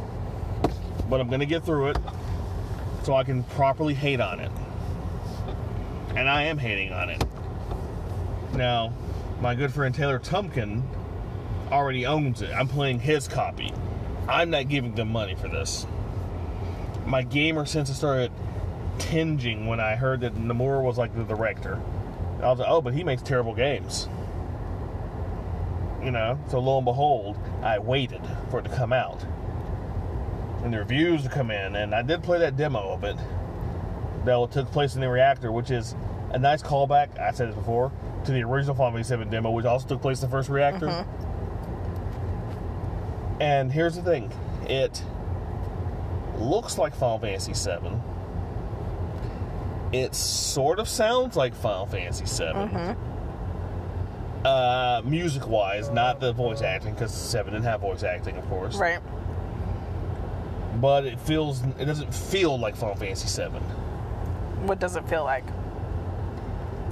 [1.09, 1.96] But I'm gonna get through it
[3.02, 4.52] so I can properly hate on it.
[6.14, 7.24] And I am hating on it.
[8.52, 8.92] Now,
[9.40, 10.83] my good friend Taylor Tumpkin
[11.72, 12.50] already owns it.
[12.54, 13.72] I'm playing his copy.
[14.30, 15.86] I'm not giving them money for this.
[17.06, 18.30] My gamer sense started
[18.98, 21.80] tinging when I heard that Nomura was like the director.
[22.42, 24.08] I was like, oh, but he makes terrible games
[26.02, 26.38] you know.
[26.48, 29.24] So lo and behold, I waited for it to come out
[30.62, 33.16] and the reviews to come in, and I did play that demo of it
[34.24, 35.94] that took place in the reactor, which is
[36.32, 37.18] a nice callback.
[37.18, 37.90] I said it before
[38.26, 40.86] to the original Final Fantasy VII demo, which also took place in the first reactor.
[40.86, 41.39] Mm-hmm.
[43.40, 44.31] And here's the thing:
[44.68, 45.03] it
[46.38, 47.96] looks like Final Fantasy VII.
[49.92, 52.94] It sort of sounds like Final Fantasy VII
[54.44, 58.76] uh, music wise, not the voice acting, because Seven didn't have voice acting, of course.
[58.76, 59.00] Right.
[60.81, 63.62] But it feels, it doesn't feel like Final Fantasy Seven.
[64.66, 65.44] What does it feel like?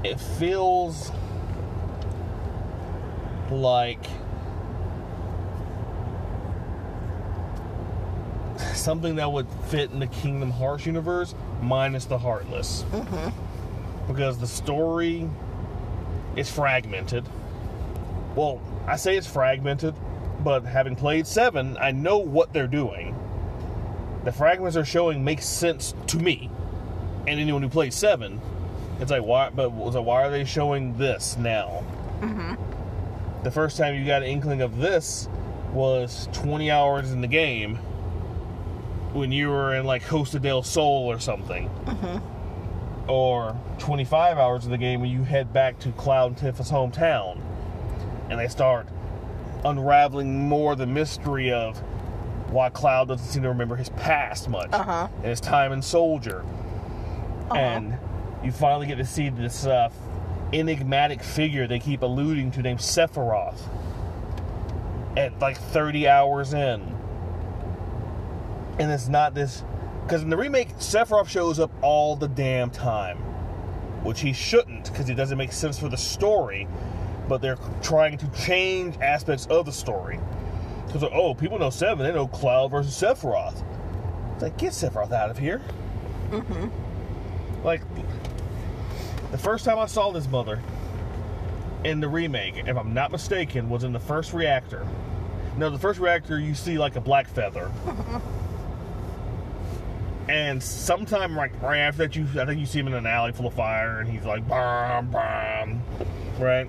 [0.04, 1.10] It feels
[3.50, 4.04] like
[8.88, 12.86] something that would fit in the Kingdom Hearts universe, minus the Heartless.
[12.90, 14.10] Mm-hmm.
[14.10, 15.28] Because the story
[16.36, 17.28] is fragmented.
[18.34, 19.94] Well, I say it's fragmented,
[20.42, 23.14] but having played seven, I know what they're doing.
[24.24, 26.48] The fragments they're showing make sense to me,
[27.26, 28.40] and anyone who plays seven,
[29.00, 29.50] it's like why?
[29.50, 31.84] But why are they showing this now?
[32.20, 33.42] Mm-hmm.
[33.42, 35.28] The first time you got an inkling of this
[35.74, 37.78] was 20 hours in the game
[39.12, 41.70] when you were in like Costa del Sol or something
[43.08, 47.40] or 25 hours of the game when you head back to Cloud and Tifa's hometown
[48.30, 48.86] and they start
[49.64, 51.78] unraveling more the mystery of
[52.50, 55.08] why Cloud doesn't seem to remember his past much Uh-huh.
[55.16, 56.44] and his time in Soldier.
[57.50, 57.96] And
[58.44, 59.88] you finally get to see this uh,
[60.52, 63.58] enigmatic figure they keep alluding to named Sephiroth
[65.16, 66.97] at like 30 hours in.
[68.78, 69.64] And it's not this.
[70.02, 73.18] Because in the remake, Sephiroth shows up all the damn time.
[74.04, 76.68] Which he shouldn't, because it doesn't make sense for the story.
[77.28, 80.18] But they're trying to change aspects of the story.
[80.86, 83.62] Because, oh, people know Seven, they know Cloud versus Sephiroth.
[84.34, 85.60] It's like, get Sephiroth out of here.
[86.30, 86.68] Mm-hmm.
[87.64, 87.82] Like
[89.30, 90.60] the first time I saw this mother
[91.84, 94.86] in the remake, if I'm not mistaken, was in the first reactor.
[95.56, 97.70] No, the first reactor you see like a black feather.
[100.28, 103.32] and sometime like right after that, you I think you see him in an alley
[103.32, 105.82] full of fire, and he's like, "Bam, bam,"
[106.38, 106.68] right?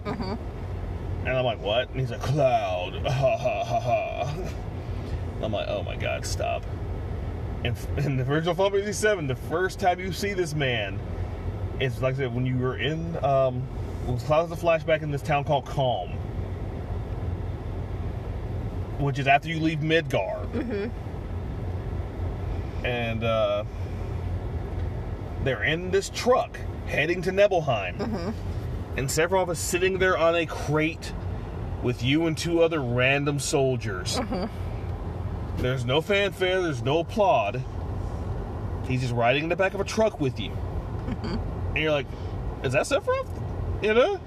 [1.25, 4.37] And I'm like, "What?" And he's like, "Cloud." Ha ha ha ha.
[5.43, 6.63] I'm like, "Oh my god, stop!"
[7.63, 10.97] And in the original Final Fantasy Seven, the first time you see this man,
[11.79, 13.67] it's like I said when you were in um,
[14.07, 16.11] was Cloud's a flashback in this town called Kalm,
[18.99, 20.49] which is after you leave Midgar.
[20.51, 21.08] Mm-hmm.
[22.83, 23.63] And uh,
[25.43, 27.97] they're in this truck heading to Nibelheim.
[27.97, 28.97] Mm-hmm.
[28.97, 31.13] And Sephiroth is sitting there on a crate
[31.83, 34.17] with you and two other random soldiers.
[34.17, 35.61] Mm-hmm.
[35.61, 37.63] There's no fanfare, there's no applaud.
[38.87, 40.49] He's just riding in the back of a truck with you.
[40.49, 41.35] Mm-hmm.
[41.69, 42.07] And you're like,
[42.63, 43.83] is that Sephiroth?
[43.83, 44.19] You know?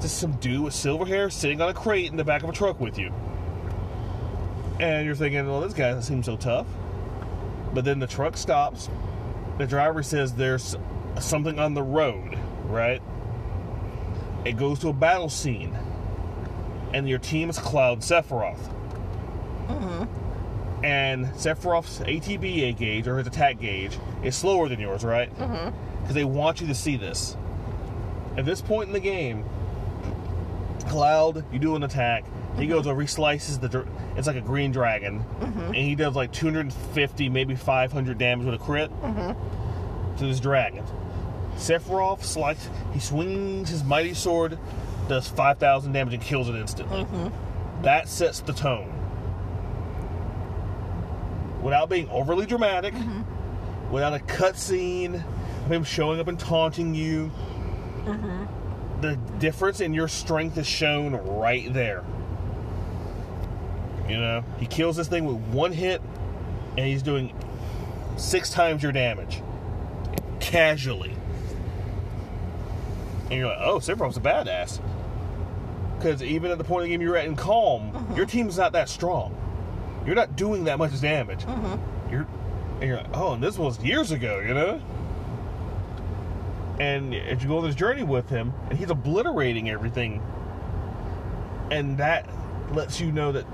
[0.00, 2.52] Just some dude with silver hair sitting on a crate in the back of a
[2.52, 3.12] truck with you.
[4.80, 6.66] And you're thinking, well, this guy doesn't seem so tough.
[7.72, 8.88] But then the truck stops.
[9.58, 10.76] The driver says there's
[11.20, 13.02] something on the road, right?
[14.44, 15.76] It goes to a battle scene.
[16.92, 18.60] And your team is Cloud Sephiroth.
[19.68, 20.84] Mm-hmm.
[20.84, 25.30] And Sephiroth's ATBA gauge, or his attack gauge, is slower than yours, right?
[26.00, 27.36] Because they want you to see this.
[28.36, 29.44] At this point in the game,
[30.88, 32.24] Cloud, you do an attack.
[32.56, 33.68] He goes over, he slices the.
[33.68, 35.60] dr- It's like a green dragon, mm-hmm.
[35.60, 40.16] and he does like 250, maybe 500 damage with a crit mm-hmm.
[40.18, 40.84] to this dragon.
[41.56, 42.68] Sephiroth slice.
[42.92, 44.58] He swings his mighty sword,
[45.08, 47.04] does 5,000 damage, and kills it instantly.
[47.04, 47.82] Mm-hmm.
[47.82, 48.92] That sets the tone.
[51.62, 52.94] Without being overly dramatic,
[53.90, 55.14] without a cutscene
[55.64, 57.30] of him showing up and taunting you,
[59.00, 62.04] the difference in your strength is shown right there.
[64.08, 66.02] You know, he kills this thing with one hit,
[66.76, 67.34] and he's doing
[68.16, 69.42] six times your damage
[70.40, 71.14] casually.
[73.24, 74.80] And you're like, oh, Sephiroth's a badass.
[75.96, 78.14] Because even at the point of the game you're at in Kalm, uh-huh.
[78.14, 79.36] your team's not that strong.
[80.04, 81.44] You're not doing that much damage.
[81.46, 81.78] Uh-huh.
[82.10, 82.26] You're,
[82.80, 84.82] and you're like, oh, and this was years ago, you know?
[86.80, 90.20] And as you go on this journey with him, and he's obliterating everything,
[91.70, 92.28] and that
[92.72, 93.46] lets you know that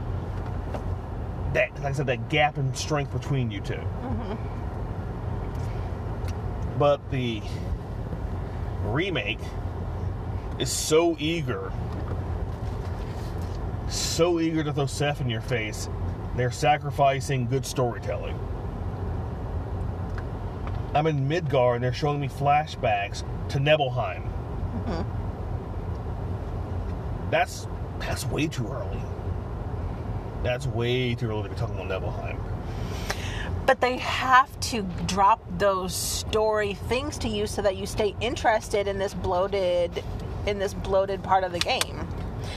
[1.55, 4.35] that, like I said, that gap in strength between you 2 mm-hmm.
[6.79, 7.43] But the
[8.85, 9.41] remake
[10.59, 11.73] is so eager,
[13.89, 15.89] so eager to throw Seth in your face,
[16.37, 18.39] they're sacrificing good storytelling.
[20.95, 24.23] I'm in Midgar and they're showing me flashbacks to Nibelheim.
[24.23, 25.03] Mm-hmm.
[27.31, 27.67] That's
[27.99, 29.01] that's way too early.
[30.49, 32.39] That's way too early to be talking about Nibelheim.
[33.67, 38.89] But they have to drop those story things to you so that you stay interested
[38.89, 40.03] in this bloated
[40.47, 42.09] in this bloated part of the game.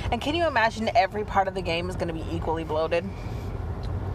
[0.09, 3.03] And can you imagine every part of the game is going to be equally bloated?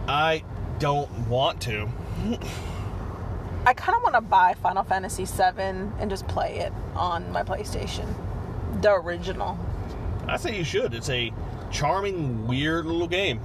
[0.07, 0.43] I
[0.79, 1.87] don't want to.
[3.67, 5.61] I kind of want to buy Final Fantasy VII
[5.99, 8.11] and just play it on my PlayStation,
[8.81, 9.55] the original.
[10.27, 10.95] I say you should.
[10.95, 11.31] It's a
[11.71, 13.39] charming, weird little game.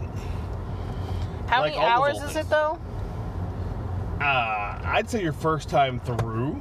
[1.47, 2.79] How Like many hours is it though?
[4.21, 6.61] Uh, I'd say your first time through,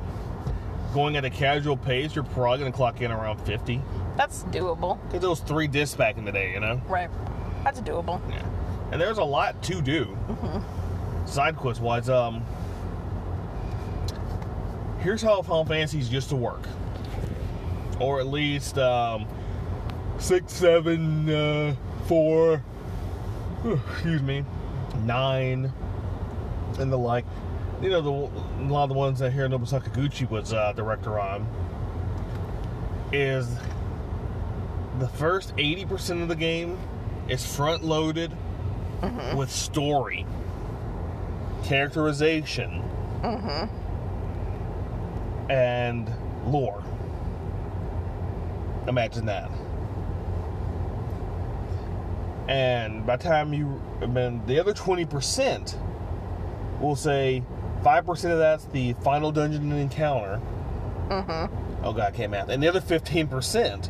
[0.93, 3.81] going at a casual pace, you're probably going to clock in around 50.
[4.17, 6.81] That's doable, Because those three discs back in the day, you know?
[6.87, 7.09] right?
[7.63, 8.19] That's doable.
[8.29, 8.43] Yeah.
[8.91, 10.17] And there's a lot to do.
[11.25, 12.43] Side quest wise, um,
[14.99, 16.61] here's how Final Fantasy's used to work,
[17.99, 19.25] or at least um,
[20.21, 22.63] six, seven, uh, four,
[23.65, 24.45] excuse me,
[25.03, 25.71] nine,
[26.79, 27.25] and the like.
[27.81, 31.47] You know, the a lot of the ones that Hironobu Sakaguchi was uh, director on
[33.11, 33.47] is
[34.99, 36.77] the first 80% of the game
[37.27, 38.31] is front loaded
[39.35, 40.27] with story,
[41.63, 42.83] characterization,
[45.49, 46.09] and
[46.45, 46.83] lore.
[48.87, 49.49] Imagine that.
[52.51, 55.73] And by the time you, I mean, the other 20%,
[56.81, 57.43] we'll say
[57.81, 60.41] 5% of that's the final dungeon and encounter.
[61.07, 61.85] Mm-hmm.
[61.85, 62.49] Oh, God, I can't math.
[62.49, 63.89] And the other 15%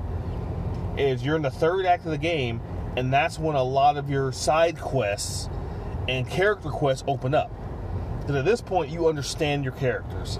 [0.95, 2.61] is you're in the third act of the game,
[2.95, 5.49] and that's when a lot of your side quests
[6.07, 7.51] and character quests open up.
[8.19, 10.37] Because at this point, you understand your characters.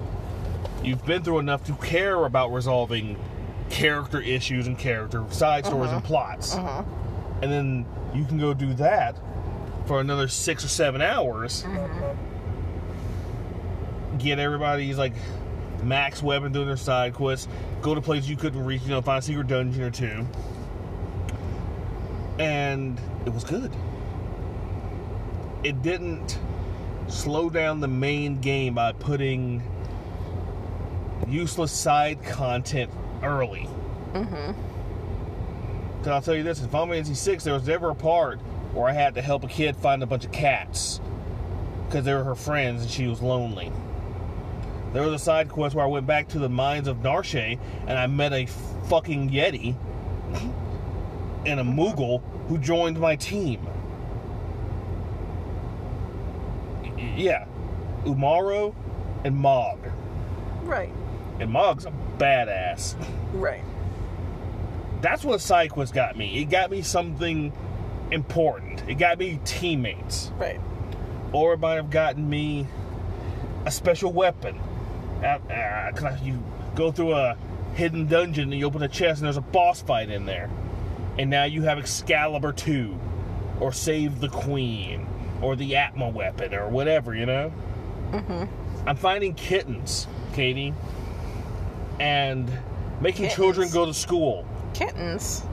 [0.84, 3.18] you've been through enough to care about resolving
[3.72, 6.08] character issues and character side stories and mm-hmm.
[6.08, 6.54] plots.
[6.54, 7.01] Mm-hmm.
[7.42, 9.16] And then you can go do that
[9.86, 11.66] for another six or seven hours.
[14.18, 15.14] Get everybody's like
[15.84, 17.48] max weapon doing their side quests.
[17.82, 20.28] Go to places you couldn't reach, you know, find a secret dungeon or two.
[22.38, 23.72] And it was good.
[25.64, 26.40] It didn't
[27.08, 29.64] slow down the main game by putting
[31.28, 32.92] useless side content
[33.24, 33.68] early.
[34.14, 34.52] Mm-hmm.
[36.04, 38.40] Cause I'll tell you this: in Final Fantasy VI, there was never a part
[38.74, 41.00] where I had to help a kid find a bunch of cats
[41.86, 43.72] because they were her friends and she was lonely.
[44.94, 47.98] There was a side quest where I went back to the mines of Narshe and
[47.98, 48.46] I met a
[48.88, 49.76] fucking Yeti
[51.46, 53.68] and a Moogle who joined my team.
[57.16, 57.46] Yeah,
[58.06, 58.74] Umaro
[59.24, 59.80] and Mog.
[60.64, 60.92] Right.
[61.40, 62.96] And Mog's a badass.
[63.34, 63.64] Right.
[65.02, 66.42] That's what side quest got me.
[66.42, 67.52] It got me something
[68.12, 68.84] important.
[68.88, 70.32] It got me teammates.
[70.38, 70.60] Right.
[71.32, 72.68] Or it might have gotten me
[73.66, 74.60] a special weapon.
[75.24, 76.44] Uh, uh, 'cause you
[76.76, 77.36] go through a
[77.76, 80.50] hidden dungeon and you open a chest and there's a boss fight in there.
[81.18, 82.98] And now you have Excalibur 2
[83.60, 85.06] or Save the Queen
[85.42, 87.52] or the Atma weapon or whatever, you know?
[88.12, 88.88] Mm-hmm.
[88.88, 90.74] I'm finding kittens, Katie,
[92.00, 92.50] and
[93.00, 93.36] making Kittens?
[93.36, 94.46] children go to school.
[94.82, 95.44] Kittens.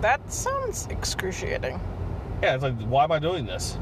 [0.00, 1.78] That sounds excruciating.
[2.42, 3.78] Yeah, it's like, why am I doing this?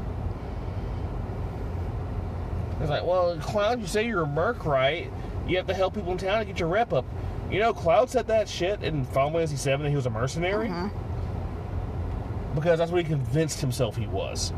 [2.81, 5.11] It's like, well, Cloud, you say you're a merc, right?
[5.47, 7.05] You have to help people in town to get your rep up.
[7.49, 10.67] You know, Cloud said that shit in Final Fantasy VII that he was a mercenary.
[10.67, 12.55] Mm-hmm.
[12.55, 14.51] Because that's what he convinced himself he was.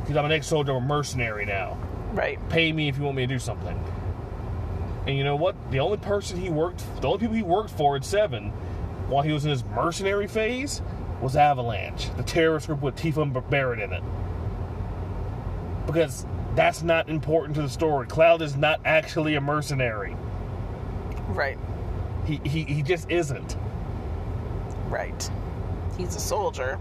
[0.00, 1.78] Because I'm an ex-soldier, I'm a mercenary now.
[2.12, 2.38] Right.
[2.48, 3.78] Pay me if you want me to do something.
[5.06, 5.56] And you know what?
[5.70, 8.50] The only person he worked, the only people he worked for at Seven,
[9.08, 10.80] while he was in his mercenary phase,
[11.20, 14.02] was Avalanche, the terrorist group with Tifa and Barret in it.
[15.86, 16.24] Because
[16.54, 18.06] that's not important to the story.
[18.06, 20.16] Cloud is not actually a mercenary.
[21.28, 21.58] Right.
[22.24, 23.56] He he, he just isn't.
[24.88, 25.30] Right.
[25.96, 26.78] He's a soldier.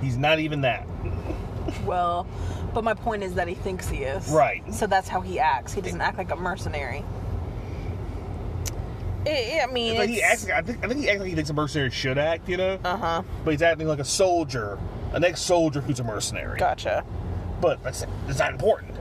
[0.00, 0.86] He's not even that.
[1.84, 2.26] Well,
[2.72, 4.28] but my point is that he thinks he is.
[4.28, 4.62] Right.
[4.72, 5.72] So that's how he acts.
[5.72, 7.04] He doesn't act like a mercenary.
[9.26, 10.48] I I mean, like he acts.
[10.48, 12.48] I think I think he acts like he thinks a mercenary should act.
[12.48, 12.78] You know.
[12.84, 13.22] Uh huh.
[13.44, 14.78] But he's acting like a soldier,
[15.12, 16.58] an ex-soldier who's a mercenary.
[16.58, 17.04] Gotcha.
[17.60, 18.96] But that's it's not important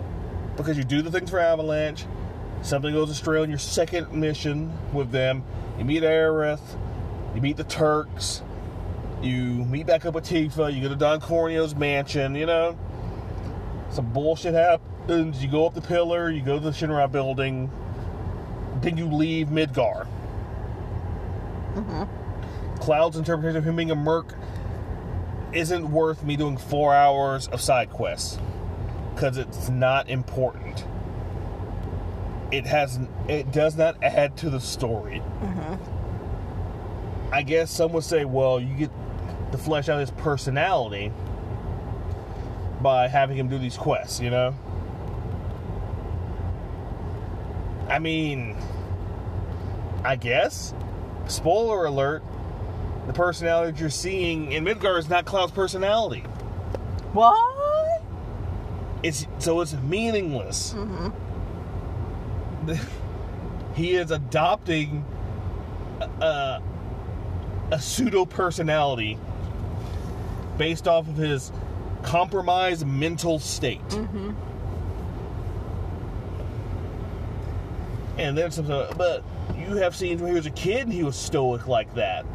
[0.55, 2.05] because you do the things for Avalanche.
[2.61, 5.43] Something goes astray on your second mission with them.
[5.78, 6.61] You meet Aerith.
[7.36, 8.41] You meet the Turks.
[9.24, 10.74] You meet back up with Tifa.
[10.74, 12.36] You go to Don Corneo's mansion.
[12.36, 12.78] You know,
[13.89, 15.41] some bullshit happens.
[15.41, 16.30] You go up the pillar.
[16.30, 17.71] You go to the Shinra building.
[18.82, 20.07] Then you leave Midgar.
[21.76, 22.82] Mm-hmm.
[22.82, 24.36] Cloud's interpretation of him being a merc
[25.53, 28.38] isn't worth me doing four hours of side quests
[29.13, 30.86] because it's not important.
[32.51, 32.99] It has
[33.30, 35.21] it does not add to the story.
[35.41, 37.34] Mm-hmm.
[37.34, 38.91] I guess some would say, well, you get
[39.54, 41.12] to flesh out his personality
[42.82, 44.56] by having him do these quests, you know.
[47.88, 48.58] I mean,
[50.04, 50.74] I guess.
[51.28, 52.24] Spoiler alert:
[53.06, 56.22] the personality that you're seeing in Midgar is not Cloud's personality.
[57.14, 58.01] What?
[59.04, 60.74] It's so it's meaningless.
[60.74, 61.10] Mm-hmm.
[63.76, 65.06] he is adopting
[65.99, 66.60] a,
[67.72, 69.20] a pseudo personality
[70.58, 71.51] based off of his
[72.04, 73.88] compromised mental state.
[73.89, 74.32] Mm-hmm.
[78.18, 79.24] And then some, uh, but
[79.58, 82.26] you have scenes where he was a kid and he was stoic like that.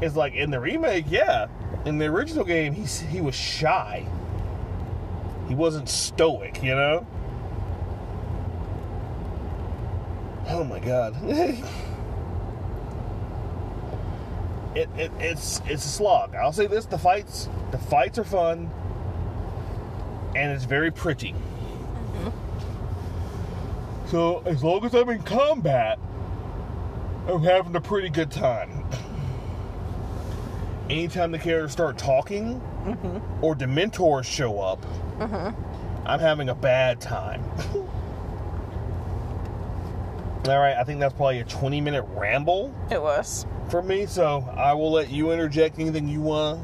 [0.00, 1.46] It's like in the remake, yeah.
[1.84, 4.06] In the original game, he's he was shy.
[5.48, 7.06] He wasn't stoic, you know.
[10.48, 11.16] Oh my god.
[14.76, 16.34] it, it it's it's a slog.
[16.34, 18.70] I'll say this: the fights the fights are fun,
[20.36, 21.32] and it's very pretty.
[21.32, 22.28] Mm-hmm.
[24.08, 25.98] So as long as I'm in combat,
[27.26, 28.84] I'm having a pretty good time.
[30.90, 33.44] Anytime the characters start talking, mm-hmm.
[33.44, 34.82] or Dementors show up,
[35.18, 36.06] mm-hmm.
[36.06, 37.42] I'm having a bad time.
[40.48, 43.46] All right, I think that's probably a 20 minute ramble It was.
[43.68, 46.60] for me, so I will let you interject anything you want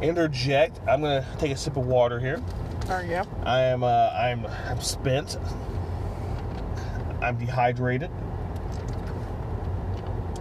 [0.00, 0.80] to interject.
[0.88, 2.42] I'm going to take a sip of water here.
[2.88, 3.22] Are you?
[3.44, 3.84] I am.
[3.84, 4.44] Uh, I'm.
[4.66, 5.38] I'm spent.
[7.22, 8.10] I'm dehydrated.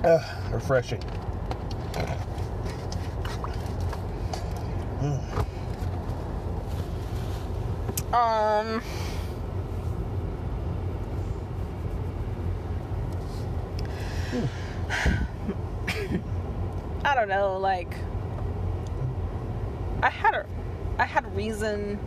[0.03, 0.19] Uh,
[0.51, 1.03] refreshing.
[8.13, 8.81] Um.
[17.29, 17.93] Know, like
[20.01, 20.45] I had a
[20.97, 21.97] I had reason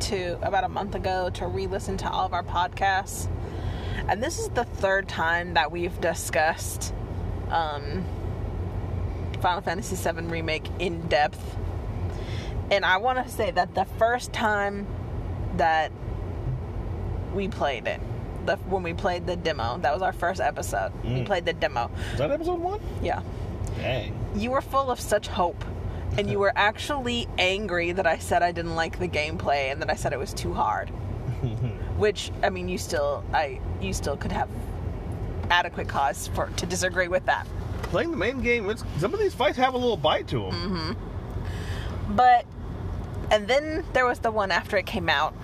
[0.00, 3.28] to about a month ago to re-listen to all of our podcasts.
[4.08, 6.92] And this is the third time that we've discussed
[7.50, 8.04] um
[9.40, 11.56] Final Fantasy VII remake in depth.
[12.70, 14.86] And I want to say that the first time
[15.56, 15.92] that
[17.34, 18.00] we played it,
[18.46, 20.92] the when we played the demo, that was our first episode.
[21.04, 21.26] We Mm.
[21.26, 21.90] played the demo.
[22.12, 22.80] Is that episode one?
[23.02, 23.20] Yeah.
[23.76, 24.14] Dang.
[24.34, 25.64] You were full of such hope.
[26.18, 29.90] And you were actually angry that I said I didn't like the gameplay and that
[29.90, 30.88] I said it was too hard.
[31.96, 34.48] Which I mean you still I you still could have
[35.50, 37.46] adequate cause for to disagree with that.
[37.82, 40.52] Playing the main game, it's, some of these fights have a little bite to them.
[40.52, 42.14] Mm-hmm.
[42.16, 42.46] But
[43.30, 45.34] and then there was the one after it came out,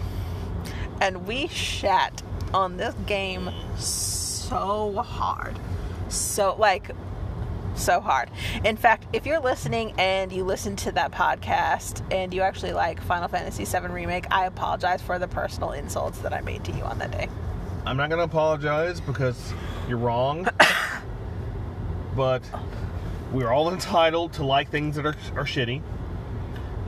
[1.00, 2.22] and we shat
[2.54, 5.58] on this game so hard,
[6.08, 6.90] so like
[7.74, 8.30] so hard.
[8.64, 13.00] In fact, if you're listening and you listen to that podcast and you actually like
[13.02, 16.82] Final Fantasy VII remake, I apologize for the personal insults that I made to you
[16.82, 17.28] on that day.
[17.84, 19.52] I'm not gonna apologize because
[19.88, 20.48] you're wrong.
[22.16, 22.42] but
[23.32, 25.82] we're all entitled to like things that are, are shitty.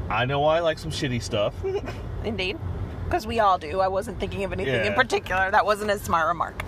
[0.08, 1.54] I know I like some shitty stuff.
[2.24, 2.58] Indeed.
[3.04, 3.80] Because we all do.
[3.80, 5.50] I wasn't thinking of anything in particular.
[5.50, 6.62] That wasn't a smart remark.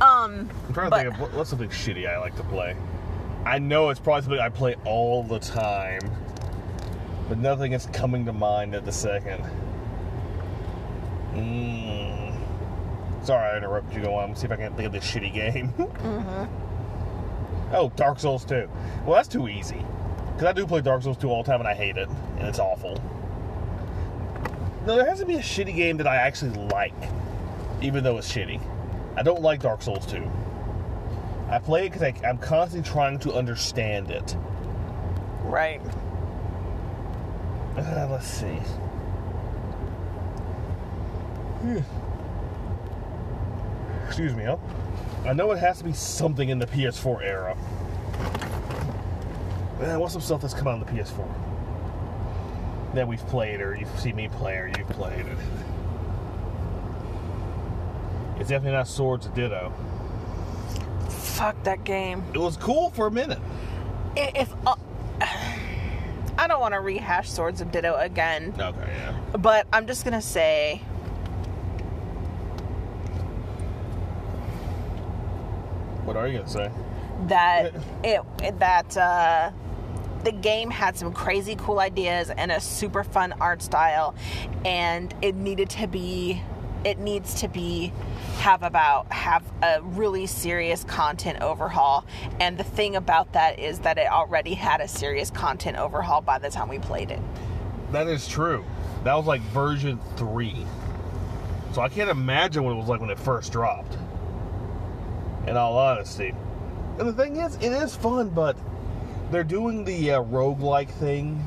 [0.00, 2.76] Um, I'm trying to but- think of what's something shitty I like to play.
[3.44, 6.00] I know it's probably something I play all the time,
[7.28, 9.44] but nothing is coming to mind at the second.
[11.34, 12.36] Mm.
[13.24, 14.02] Sorry, I interrupted you.
[14.02, 14.34] Go on.
[14.34, 15.72] See if I can think of this shitty game.
[17.72, 18.68] Oh, Dark Souls 2.
[19.04, 19.84] Well, that's too easy.
[20.32, 22.48] Because I do play Dark Souls 2 all the time and I hate it, and
[22.48, 23.00] it's awful.
[24.86, 26.94] No, there has to be a shitty game that I actually like,
[27.80, 28.60] even though it's shitty.
[29.16, 30.28] I don't like Dark Souls 2.
[31.50, 34.36] I play it because I'm constantly trying to understand it.
[35.42, 35.80] right.
[37.76, 38.60] Uh, let's see.
[41.62, 41.78] Hmm.
[44.06, 44.56] Excuse me, huh?
[45.24, 47.56] I know it has to be something in the PS4 era.
[49.80, 51.26] Uh, what's some stuff that's come out on the PS4
[52.94, 55.26] that we've played, or you've seen me play, or you've played?
[55.26, 55.38] It.
[58.38, 59.72] It's definitely not Swords of Ditto.
[61.40, 62.22] Fuck that game.
[62.34, 63.38] It was cool for a minute.
[64.14, 64.74] I- If uh,
[66.38, 69.18] I don't want to rehash Swords of Ditto again, Okay, yeah.
[69.38, 70.82] but I'm just gonna say
[76.04, 76.70] What are you gonna say?
[77.28, 77.72] that
[78.04, 78.22] it
[78.58, 79.50] that uh,
[80.24, 84.14] the game had some crazy cool ideas and a super fun art style,
[84.64, 86.42] and it needed to be
[86.84, 87.92] it needs to be
[88.38, 92.04] have about have a really serious content overhaul
[92.40, 96.38] and the thing about that is that it already had a serious content overhaul by
[96.38, 97.20] the time we played it
[97.92, 98.64] That is true.
[99.04, 100.64] That was like version three.
[101.72, 103.96] So I can't imagine what it was like when it first dropped.
[105.46, 106.34] In all honesty.
[106.98, 108.56] And the thing is, it is fun, but
[109.30, 111.42] they're doing the uh, roguelike thing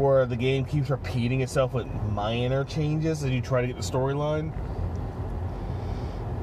[0.00, 3.82] where the game keeps repeating itself with minor changes as you try to get the
[3.82, 4.52] storyline.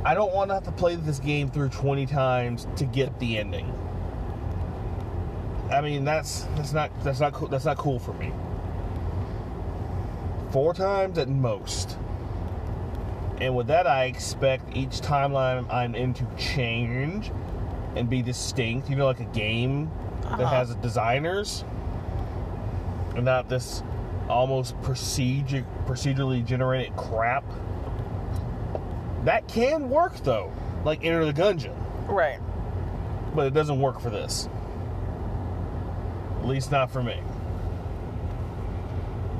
[0.06, 3.38] I don't want to have to play this game through 20 times to get the
[3.38, 3.74] ending.
[5.72, 7.50] I mean, that's that's not that's not cool.
[7.50, 8.32] That's not cool for me
[10.52, 11.98] four times at most.
[13.42, 17.32] And with that, I expect each timeline I'm in to change
[17.98, 18.90] and be distinct.
[18.90, 19.92] You know, like a game
[20.24, 20.46] that Uh-huh.
[20.46, 21.66] has designers,
[23.18, 23.84] and not this
[24.30, 27.44] almost procedure procedurally generated crap.
[29.26, 30.54] That can work though,
[30.86, 31.76] like Enter the Gungeon,
[32.08, 32.40] right
[33.36, 34.50] but it doesn't work for this.
[36.40, 37.22] At least not for me.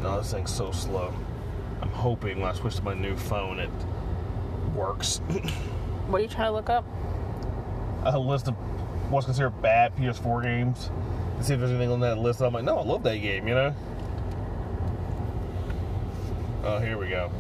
[0.04, 1.14] No, this thing's so slow.
[1.82, 3.72] I'm hoping when I switch to my new phone it
[4.76, 5.18] works.
[6.08, 6.86] what are you trying to look up
[8.04, 8.54] a list of
[9.12, 10.92] what's considered bad PS4 games.
[11.38, 12.42] To see if there's anything on that list.
[12.42, 13.76] I'm like, no, I love that game, you know?
[16.64, 17.32] Oh, here we go.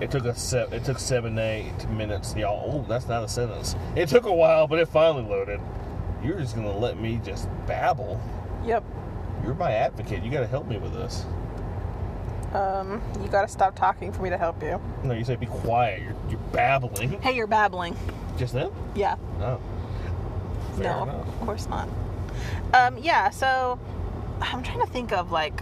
[0.00, 2.70] It took a se- it took seven eight minutes, y'all.
[2.74, 3.76] Oh, that's not a sentence.
[3.94, 5.60] It took a while, but it finally loaded.
[6.22, 8.20] You're just gonna let me just babble.
[8.64, 8.82] yep
[9.44, 10.24] You're my advocate.
[10.24, 11.24] You gotta help me with this.
[12.52, 14.80] Um, you gotta stop talking for me to help you.
[15.04, 16.02] No, you say be quiet.
[16.02, 17.20] You're, you're babbling.
[17.20, 17.96] Hey, you're babbling.
[18.36, 18.70] Just then?
[18.94, 19.16] Yeah.
[19.40, 19.60] Oh.
[20.76, 21.28] Fair no, enough.
[21.28, 21.88] of course not.
[22.74, 23.78] Um, yeah, so
[24.40, 25.56] I'm trying to think of like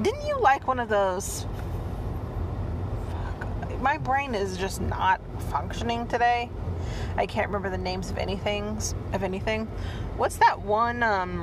[0.00, 1.44] Didn't you like one of those
[3.10, 6.50] Fuck, my brain is just not functioning today.
[7.16, 8.80] I can't remember the names of anything
[9.12, 9.66] of anything.
[10.16, 11.40] What's that one um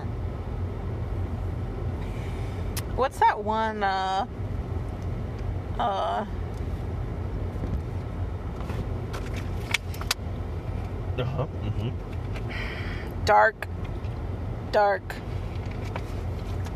[2.96, 4.26] What's that one uh
[5.78, 6.26] uh
[11.18, 11.48] Uh-huh.
[13.26, 13.68] Dark
[14.72, 15.16] dark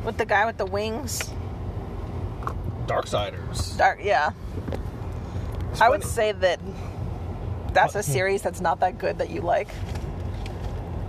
[0.04, 1.32] with the guy with the wings
[2.88, 3.78] Darksiders.
[3.78, 4.32] dark yeah
[5.72, 6.60] It's i would say that
[7.74, 9.70] that's a series that's not that good that you like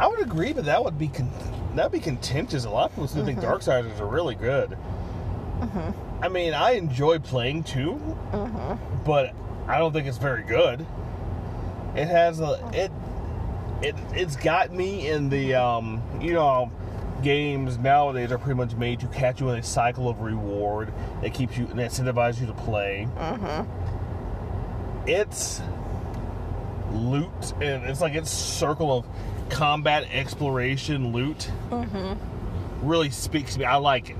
[0.00, 1.30] I would agree, but that would be con-
[1.74, 2.64] that'd be contentious.
[2.64, 3.50] A lot of people still think mm-hmm.
[3.50, 4.70] Darksiders are really good.
[4.70, 6.24] Mm-hmm.
[6.24, 8.00] I mean, I enjoy playing too,
[8.32, 9.04] mm-hmm.
[9.04, 9.34] but
[9.68, 10.86] I don't think it's very good.
[11.94, 12.90] It has a it
[13.82, 16.70] it it's got me in the um you know
[17.22, 21.34] games nowadays are pretty much made to catch you in a cycle of reward that
[21.34, 23.06] keeps you and incentivizes you to play.
[23.16, 25.08] Mm-hmm.
[25.08, 25.60] It's
[26.92, 29.06] loot and it's like its circle of
[29.48, 32.86] combat exploration loot mm-hmm.
[32.86, 33.64] really speaks to me.
[33.64, 34.16] I like it.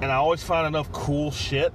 [0.00, 1.72] And I always find enough cool shit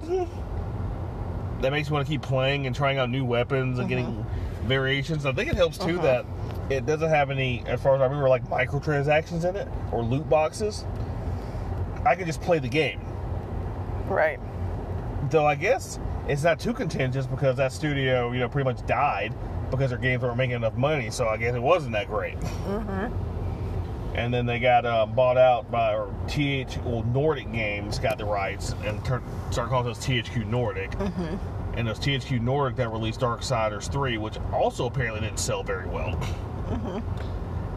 [1.60, 4.68] that makes me want to keep playing and trying out new weapons and getting mm-hmm.
[4.68, 5.26] variations.
[5.26, 6.24] I think it helps too that
[6.70, 10.28] it doesn't have any, as far as I remember, like microtransactions in it or loot
[10.28, 10.84] boxes.
[12.06, 13.00] I can just play the game.
[14.08, 14.40] right
[15.30, 15.98] Though I guess
[16.28, 19.34] it's not too contentious because that studio, you know, pretty much died
[19.70, 21.10] because their games weren't making enough money.
[21.10, 22.38] So I guess it wasn't that great.
[22.38, 24.16] Mm-hmm.
[24.16, 28.24] And then they got uh, bought out by or TH, well, Nordic Games got the
[28.24, 30.90] rights and turned, started calling those THQ Nordic.
[30.92, 31.78] Mm-hmm.
[31.78, 36.18] And those THQ Nordic that released Darksiders 3, which also apparently didn't sell very well.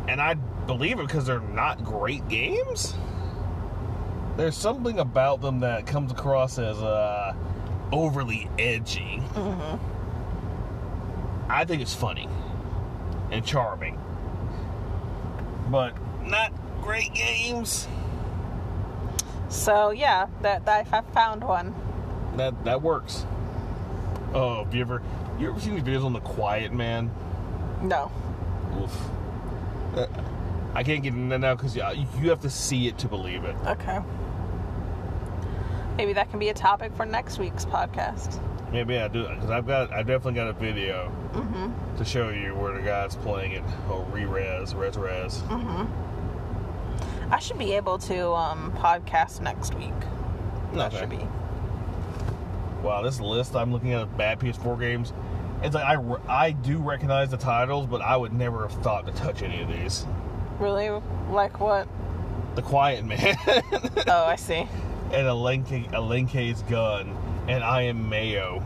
[0.07, 2.93] And I believe it because they're not great games.
[4.37, 7.33] There's something about them that comes across as uh,
[7.91, 9.21] overly edgy.
[11.49, 12.27] I think it's funny
[13.31, 13.99] and charming,
[15.69, 17.87] but not great games.
[19.49, 21.73] so yeah that, that i found one
[22.37, 23.25] That that works.
[24.33, 25.01] Oh, have you ever
[25.39, 27.11] you ever seen these videos on the Quiet Man?
[27.81, 28.11] no.
[29.95, 30.07] Uh,
[30.73, 31.83] I can't get into that now because you,
[32.19, 33.55] you have to see it to believe it.
[33.67, 33.99] okay
[35.97, 38.39] maybe that can be a topic for next week's podcast
[38.71, 41.11] Maybe I do because I've got I definitely got a video
[41.97, 43.63] to show you where the guy's playing it.
[43.87, 45.43] Oh, re-res, res res.
[47.29, 49.93] i should be able to um podcast next week
[50.73, 51.01] that Okay.
[51.01, 51.27] should be
[52.81, 55.13] Wow, this list I'm looking at of bad PS4 games.
[55.63, 59.13] It's like I, I do recognize the titles, but I would never have thought to
[59.13, 60.05] touch any of these.
[60.59, 60.89] really
[61.29, 61.87] like what
[62.55, 63.37] The Quiet Man
[64.07, 64.67] oh i see
[65.11, 67.15] and Alekhine's Gun
[67.47, 68.63] and I am Mayo.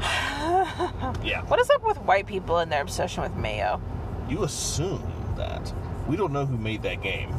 [1.22, 3.80] yeah, what is up with white people and their obsession with mayo
[4.28, 5.72] you assume that
[6.08, 7.34] we don't know who made that game.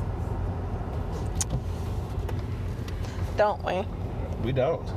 [3.38, 3.84] don't we
[4.44, 4.88] We don't.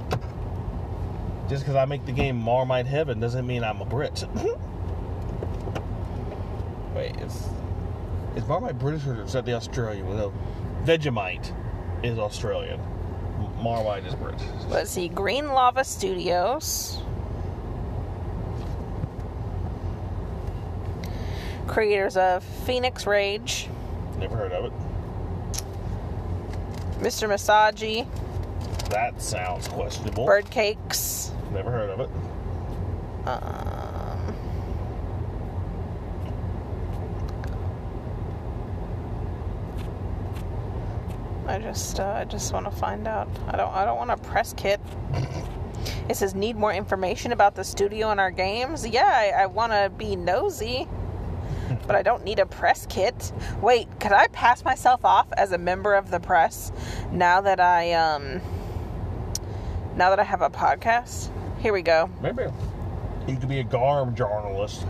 [1.48, 4.24] Just because I make the game Marmite Heaven doesn't mean I'm a Brit.
[6.94, 7.48] Wait, it's
[8.36, 10.16] is Marmite British or is that the Australian?
[10.16, 10.32] No,
[10.84, 11.52] Vegemite
[12.02, 12.80] is Australian.
[13.60, 14.42] Marmite is British.
[14.68, 17.00] Let's see, Green Lava Studios.
[21.66, 23.68] Creators of Phoenix Rage,
[24.18, 24.72] Never heard of it.
[27.00, 27.28] Mr.
[27.28, 28.06] Massagy,
[28.90, 30.26] That sounds questionable.
[30.26, 31.32] Bird Cakes.
[31.54, 32.10] Never heard of it.
[33.28, 34.36] Um,
[41.46, 43.28] I just, uh, I just want to find out.
[43.46, 44.80] I don't, I don't want a press kit.
[46.08, 48.86] It says need more information about the studio and our games.
[48.86, 50.86] Yeah, I, I want to be nosy,
[51.86, 53.32] but I don't need a press kit.
[53.62, 56.72] Wait, could I pass myself off as a member of the press
[57.10, 58.42] now that I, um,
[59.96, 61.30] now that I have a podcast?
[61.64, 62.10] Here we go.
[62.20, 62.42] Maybe.
[63.26, 64.84] You could be a GARM journalist.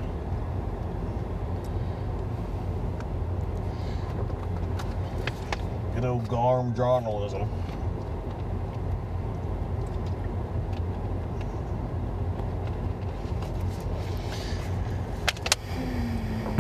[5.94, 7.42] Good old GARM journalism.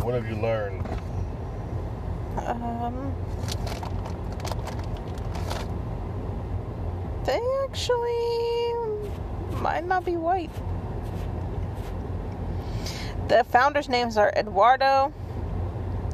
[0.04, 0.86] What have you learned?
[2.36, 3.12] Um,
[7.24, 8.84] They actually
[9.60, 10.50] might not be white.
[13.28, 15.12] The founders' names are Eduardo,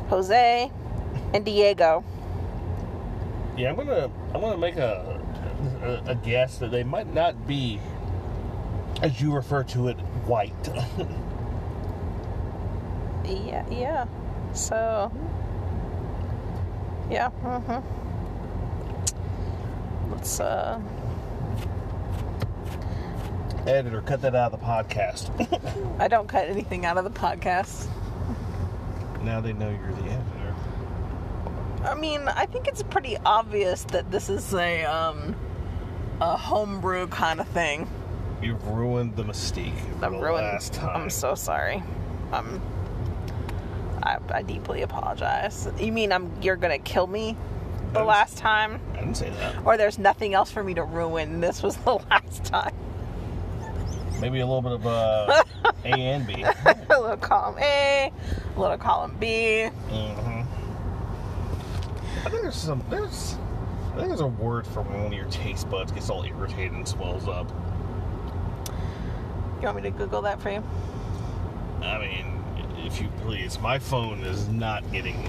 [0.09, 0.70] Jose,
[1.34, 2.05] and Diego.
[3.57, 5.20] Yeah, I'm gonna I'm gonna make a,
[5.82, 7.80] a a guess that they might not be,
[9.03, 10.68] as you refer to it, white.
[13.30, 14.07] Yeah, yeah.
[14.53, 15.12] So,
[17.11, 17.30] yeah.
[17.43, 17.80] Mm-hmm.
[20.12, 20.80] Let's uh.
[23.67, 25.31] Editor, cut that out of the podcast.
[26.01, 27.87] I don't cut anything out of the podcast.
[29.23, 30.55] now they know you're the editor.
[31.85, 35.35] I mean, I think it's pretty obvious that this is a um
[36.21, 37.89] a homebrew kind of thing.
[38.43, 40.47] You've ruined the mystique I'm the ruined.
[40.47, 41.03] last time.
[41.03, 41.83] I'm so sorry.
[42.33, 42.61] I'm.
[44.03, 45.69] I, I deeply apologize.
[45.79, 46.33] You mean I'm?
[46.43, 47.37] You're gonna kill me
[47.93, 49.67] the last time, I didn't say that.
[49.67, 51.41] or there's nothing else for me to ruin?
[51.41, 52.73] This was the last time.
[54.21, 55.43] Maybe a little bit of uh,
[55.85, 56.43] A and B.
[56.64, 58.12] a little column A,
[58.57, 59.66] a little column B.
[59.68, 60.43] hmm
[62.21, 63.37] I think there's some there's
[63.93, 66.73] I think there's a word for when one of your taste buds gets all irritated
[66.73, 67.49] and swells up.
[69.61, 70.62] You want me to Google that for you?
[71.83, 72.45] I mean,
[72.87, 75.29] if you please, my phone is not getting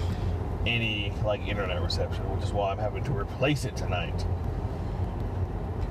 [0.66, 4.26] any like internet reception, which is why I'm having to replace it tonight.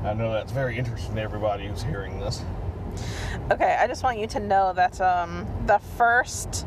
[0.04, 2.44] I know that's very interesting to everybody who's hearing this.
[3.52, 6.66] Okay, I just want you to know that um, the first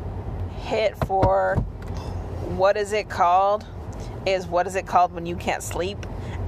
[0.61, 1.55] hit for
[2.55, 3.65] what is it called
[4.25, 5.97] is what is it called when you can't sleep,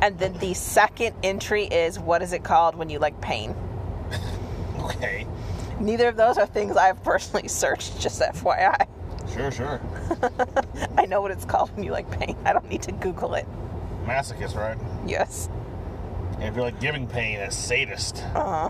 [0.01, 3.55] and then the second entry is what is it called when you like pain.
[4.79, 5.27] Okay.
[5.81, 7.99] Neither of those are things I've personally searched.
[7.99, 8.87] Just FYI,
[9.33, 9.81] Sure, sure.
[10.97, 12.37] I know what it's called when you like pain.
[12.45, 13.45] I don't need to Google it.
[14.05, 14.77] Masochist, right?
[15.05, 15.49] Yes.
[16.35, 18.69] And if you're like giving pain as sadist, Uh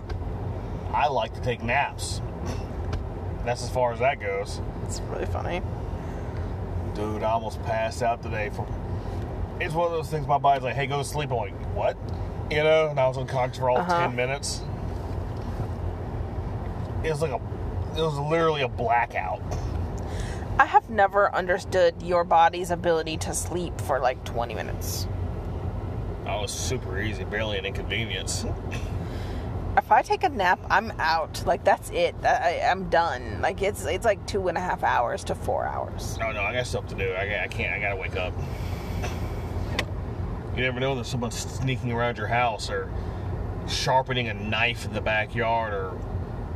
[0.92, 2.20] I like to take naps.
[3.44, 4.60] That's as far as that goes.
[4.84, 5.62] It's really funny.
[6.94, 8.66] Dude, I almost passed out today from.
[9.60, 10.26] It's one of those things.
[10.26, 11.96] My body's like, "Hey, go to sleep." I'm like, "What?"
[12.50, 13.98] You know, and I was unconscious for all Uh-huh.
[14.06, 14.62] ten minutes.
[17.04, 17.40] It was like a,
[17.96, 19.40] it was literally a blackout.
[20.58, 25.06] I have never understood your body's ability to sleep for like 20 minutes.
[26.26, 28.44] I was super easy, barely an inconvenience.
[29.78, 31.44] If I take a nap, I'm out.
[31.46, 32.14] Like that's it.
[32.24, 33.40] I, I'm done.
[33.40, 36.18] Like it's it's like two and a half hours to four hours.
[36.18, 37.12] No, no, I got stuff to do.
[37.12, 37.72] I, I can't.
[37.72, 38.32] I gotta wake up.
[40.56, 42.90] You never know that someone's sneaking around your house or
[43.68, 45.96] sharpening a knife in the backyard or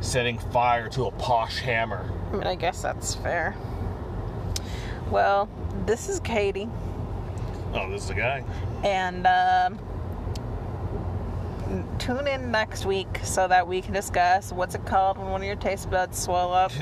[0.01, 2.11] setting fire to a posh hammer.
[2.31, 3.55] I mean, I guess that's fair.
[5.09, 5.47] Well,
[5.85, 6.67] this is Katie,
[7.73, 8.43] Oh, this is the guy.
[8.83, 9.79] and um,
[11.99, 15.47] tune in next week so that we can discuss what's it called when one of
[15.47, 16.71] your taste buds swell up.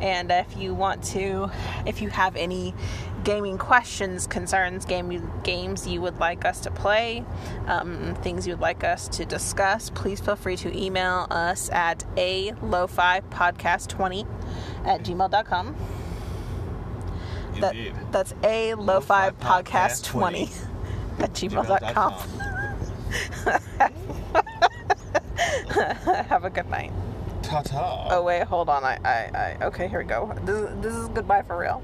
[0.00, 1.50] And if you want to,
[1.84, 2.74] if you have any
[3.22, 7.24] gaming questions, concerns, game games you would like us to play,
[7.66, 12.52] um, things you'd like us to discuss, please feel free to email us at a
[12.62, 14.26] lo-fi podcast 20
[14.86, 15.76] at gmail.com.
[17.60, 17.94] That, Indeed.
[18.10, 20.52] that's a lo-fi podcast podcast 20 20
[21.18, 22.59] at gmail.com.
[26.28, 26.92] have a good night.
[27.42, 28.08] Ta ta.
[28.10, 28.84] Oh wait, hold on.
[28.84, 30.32] I, I, I okay, here we go.
[30.44, 31.82] This, this is goodbye for real.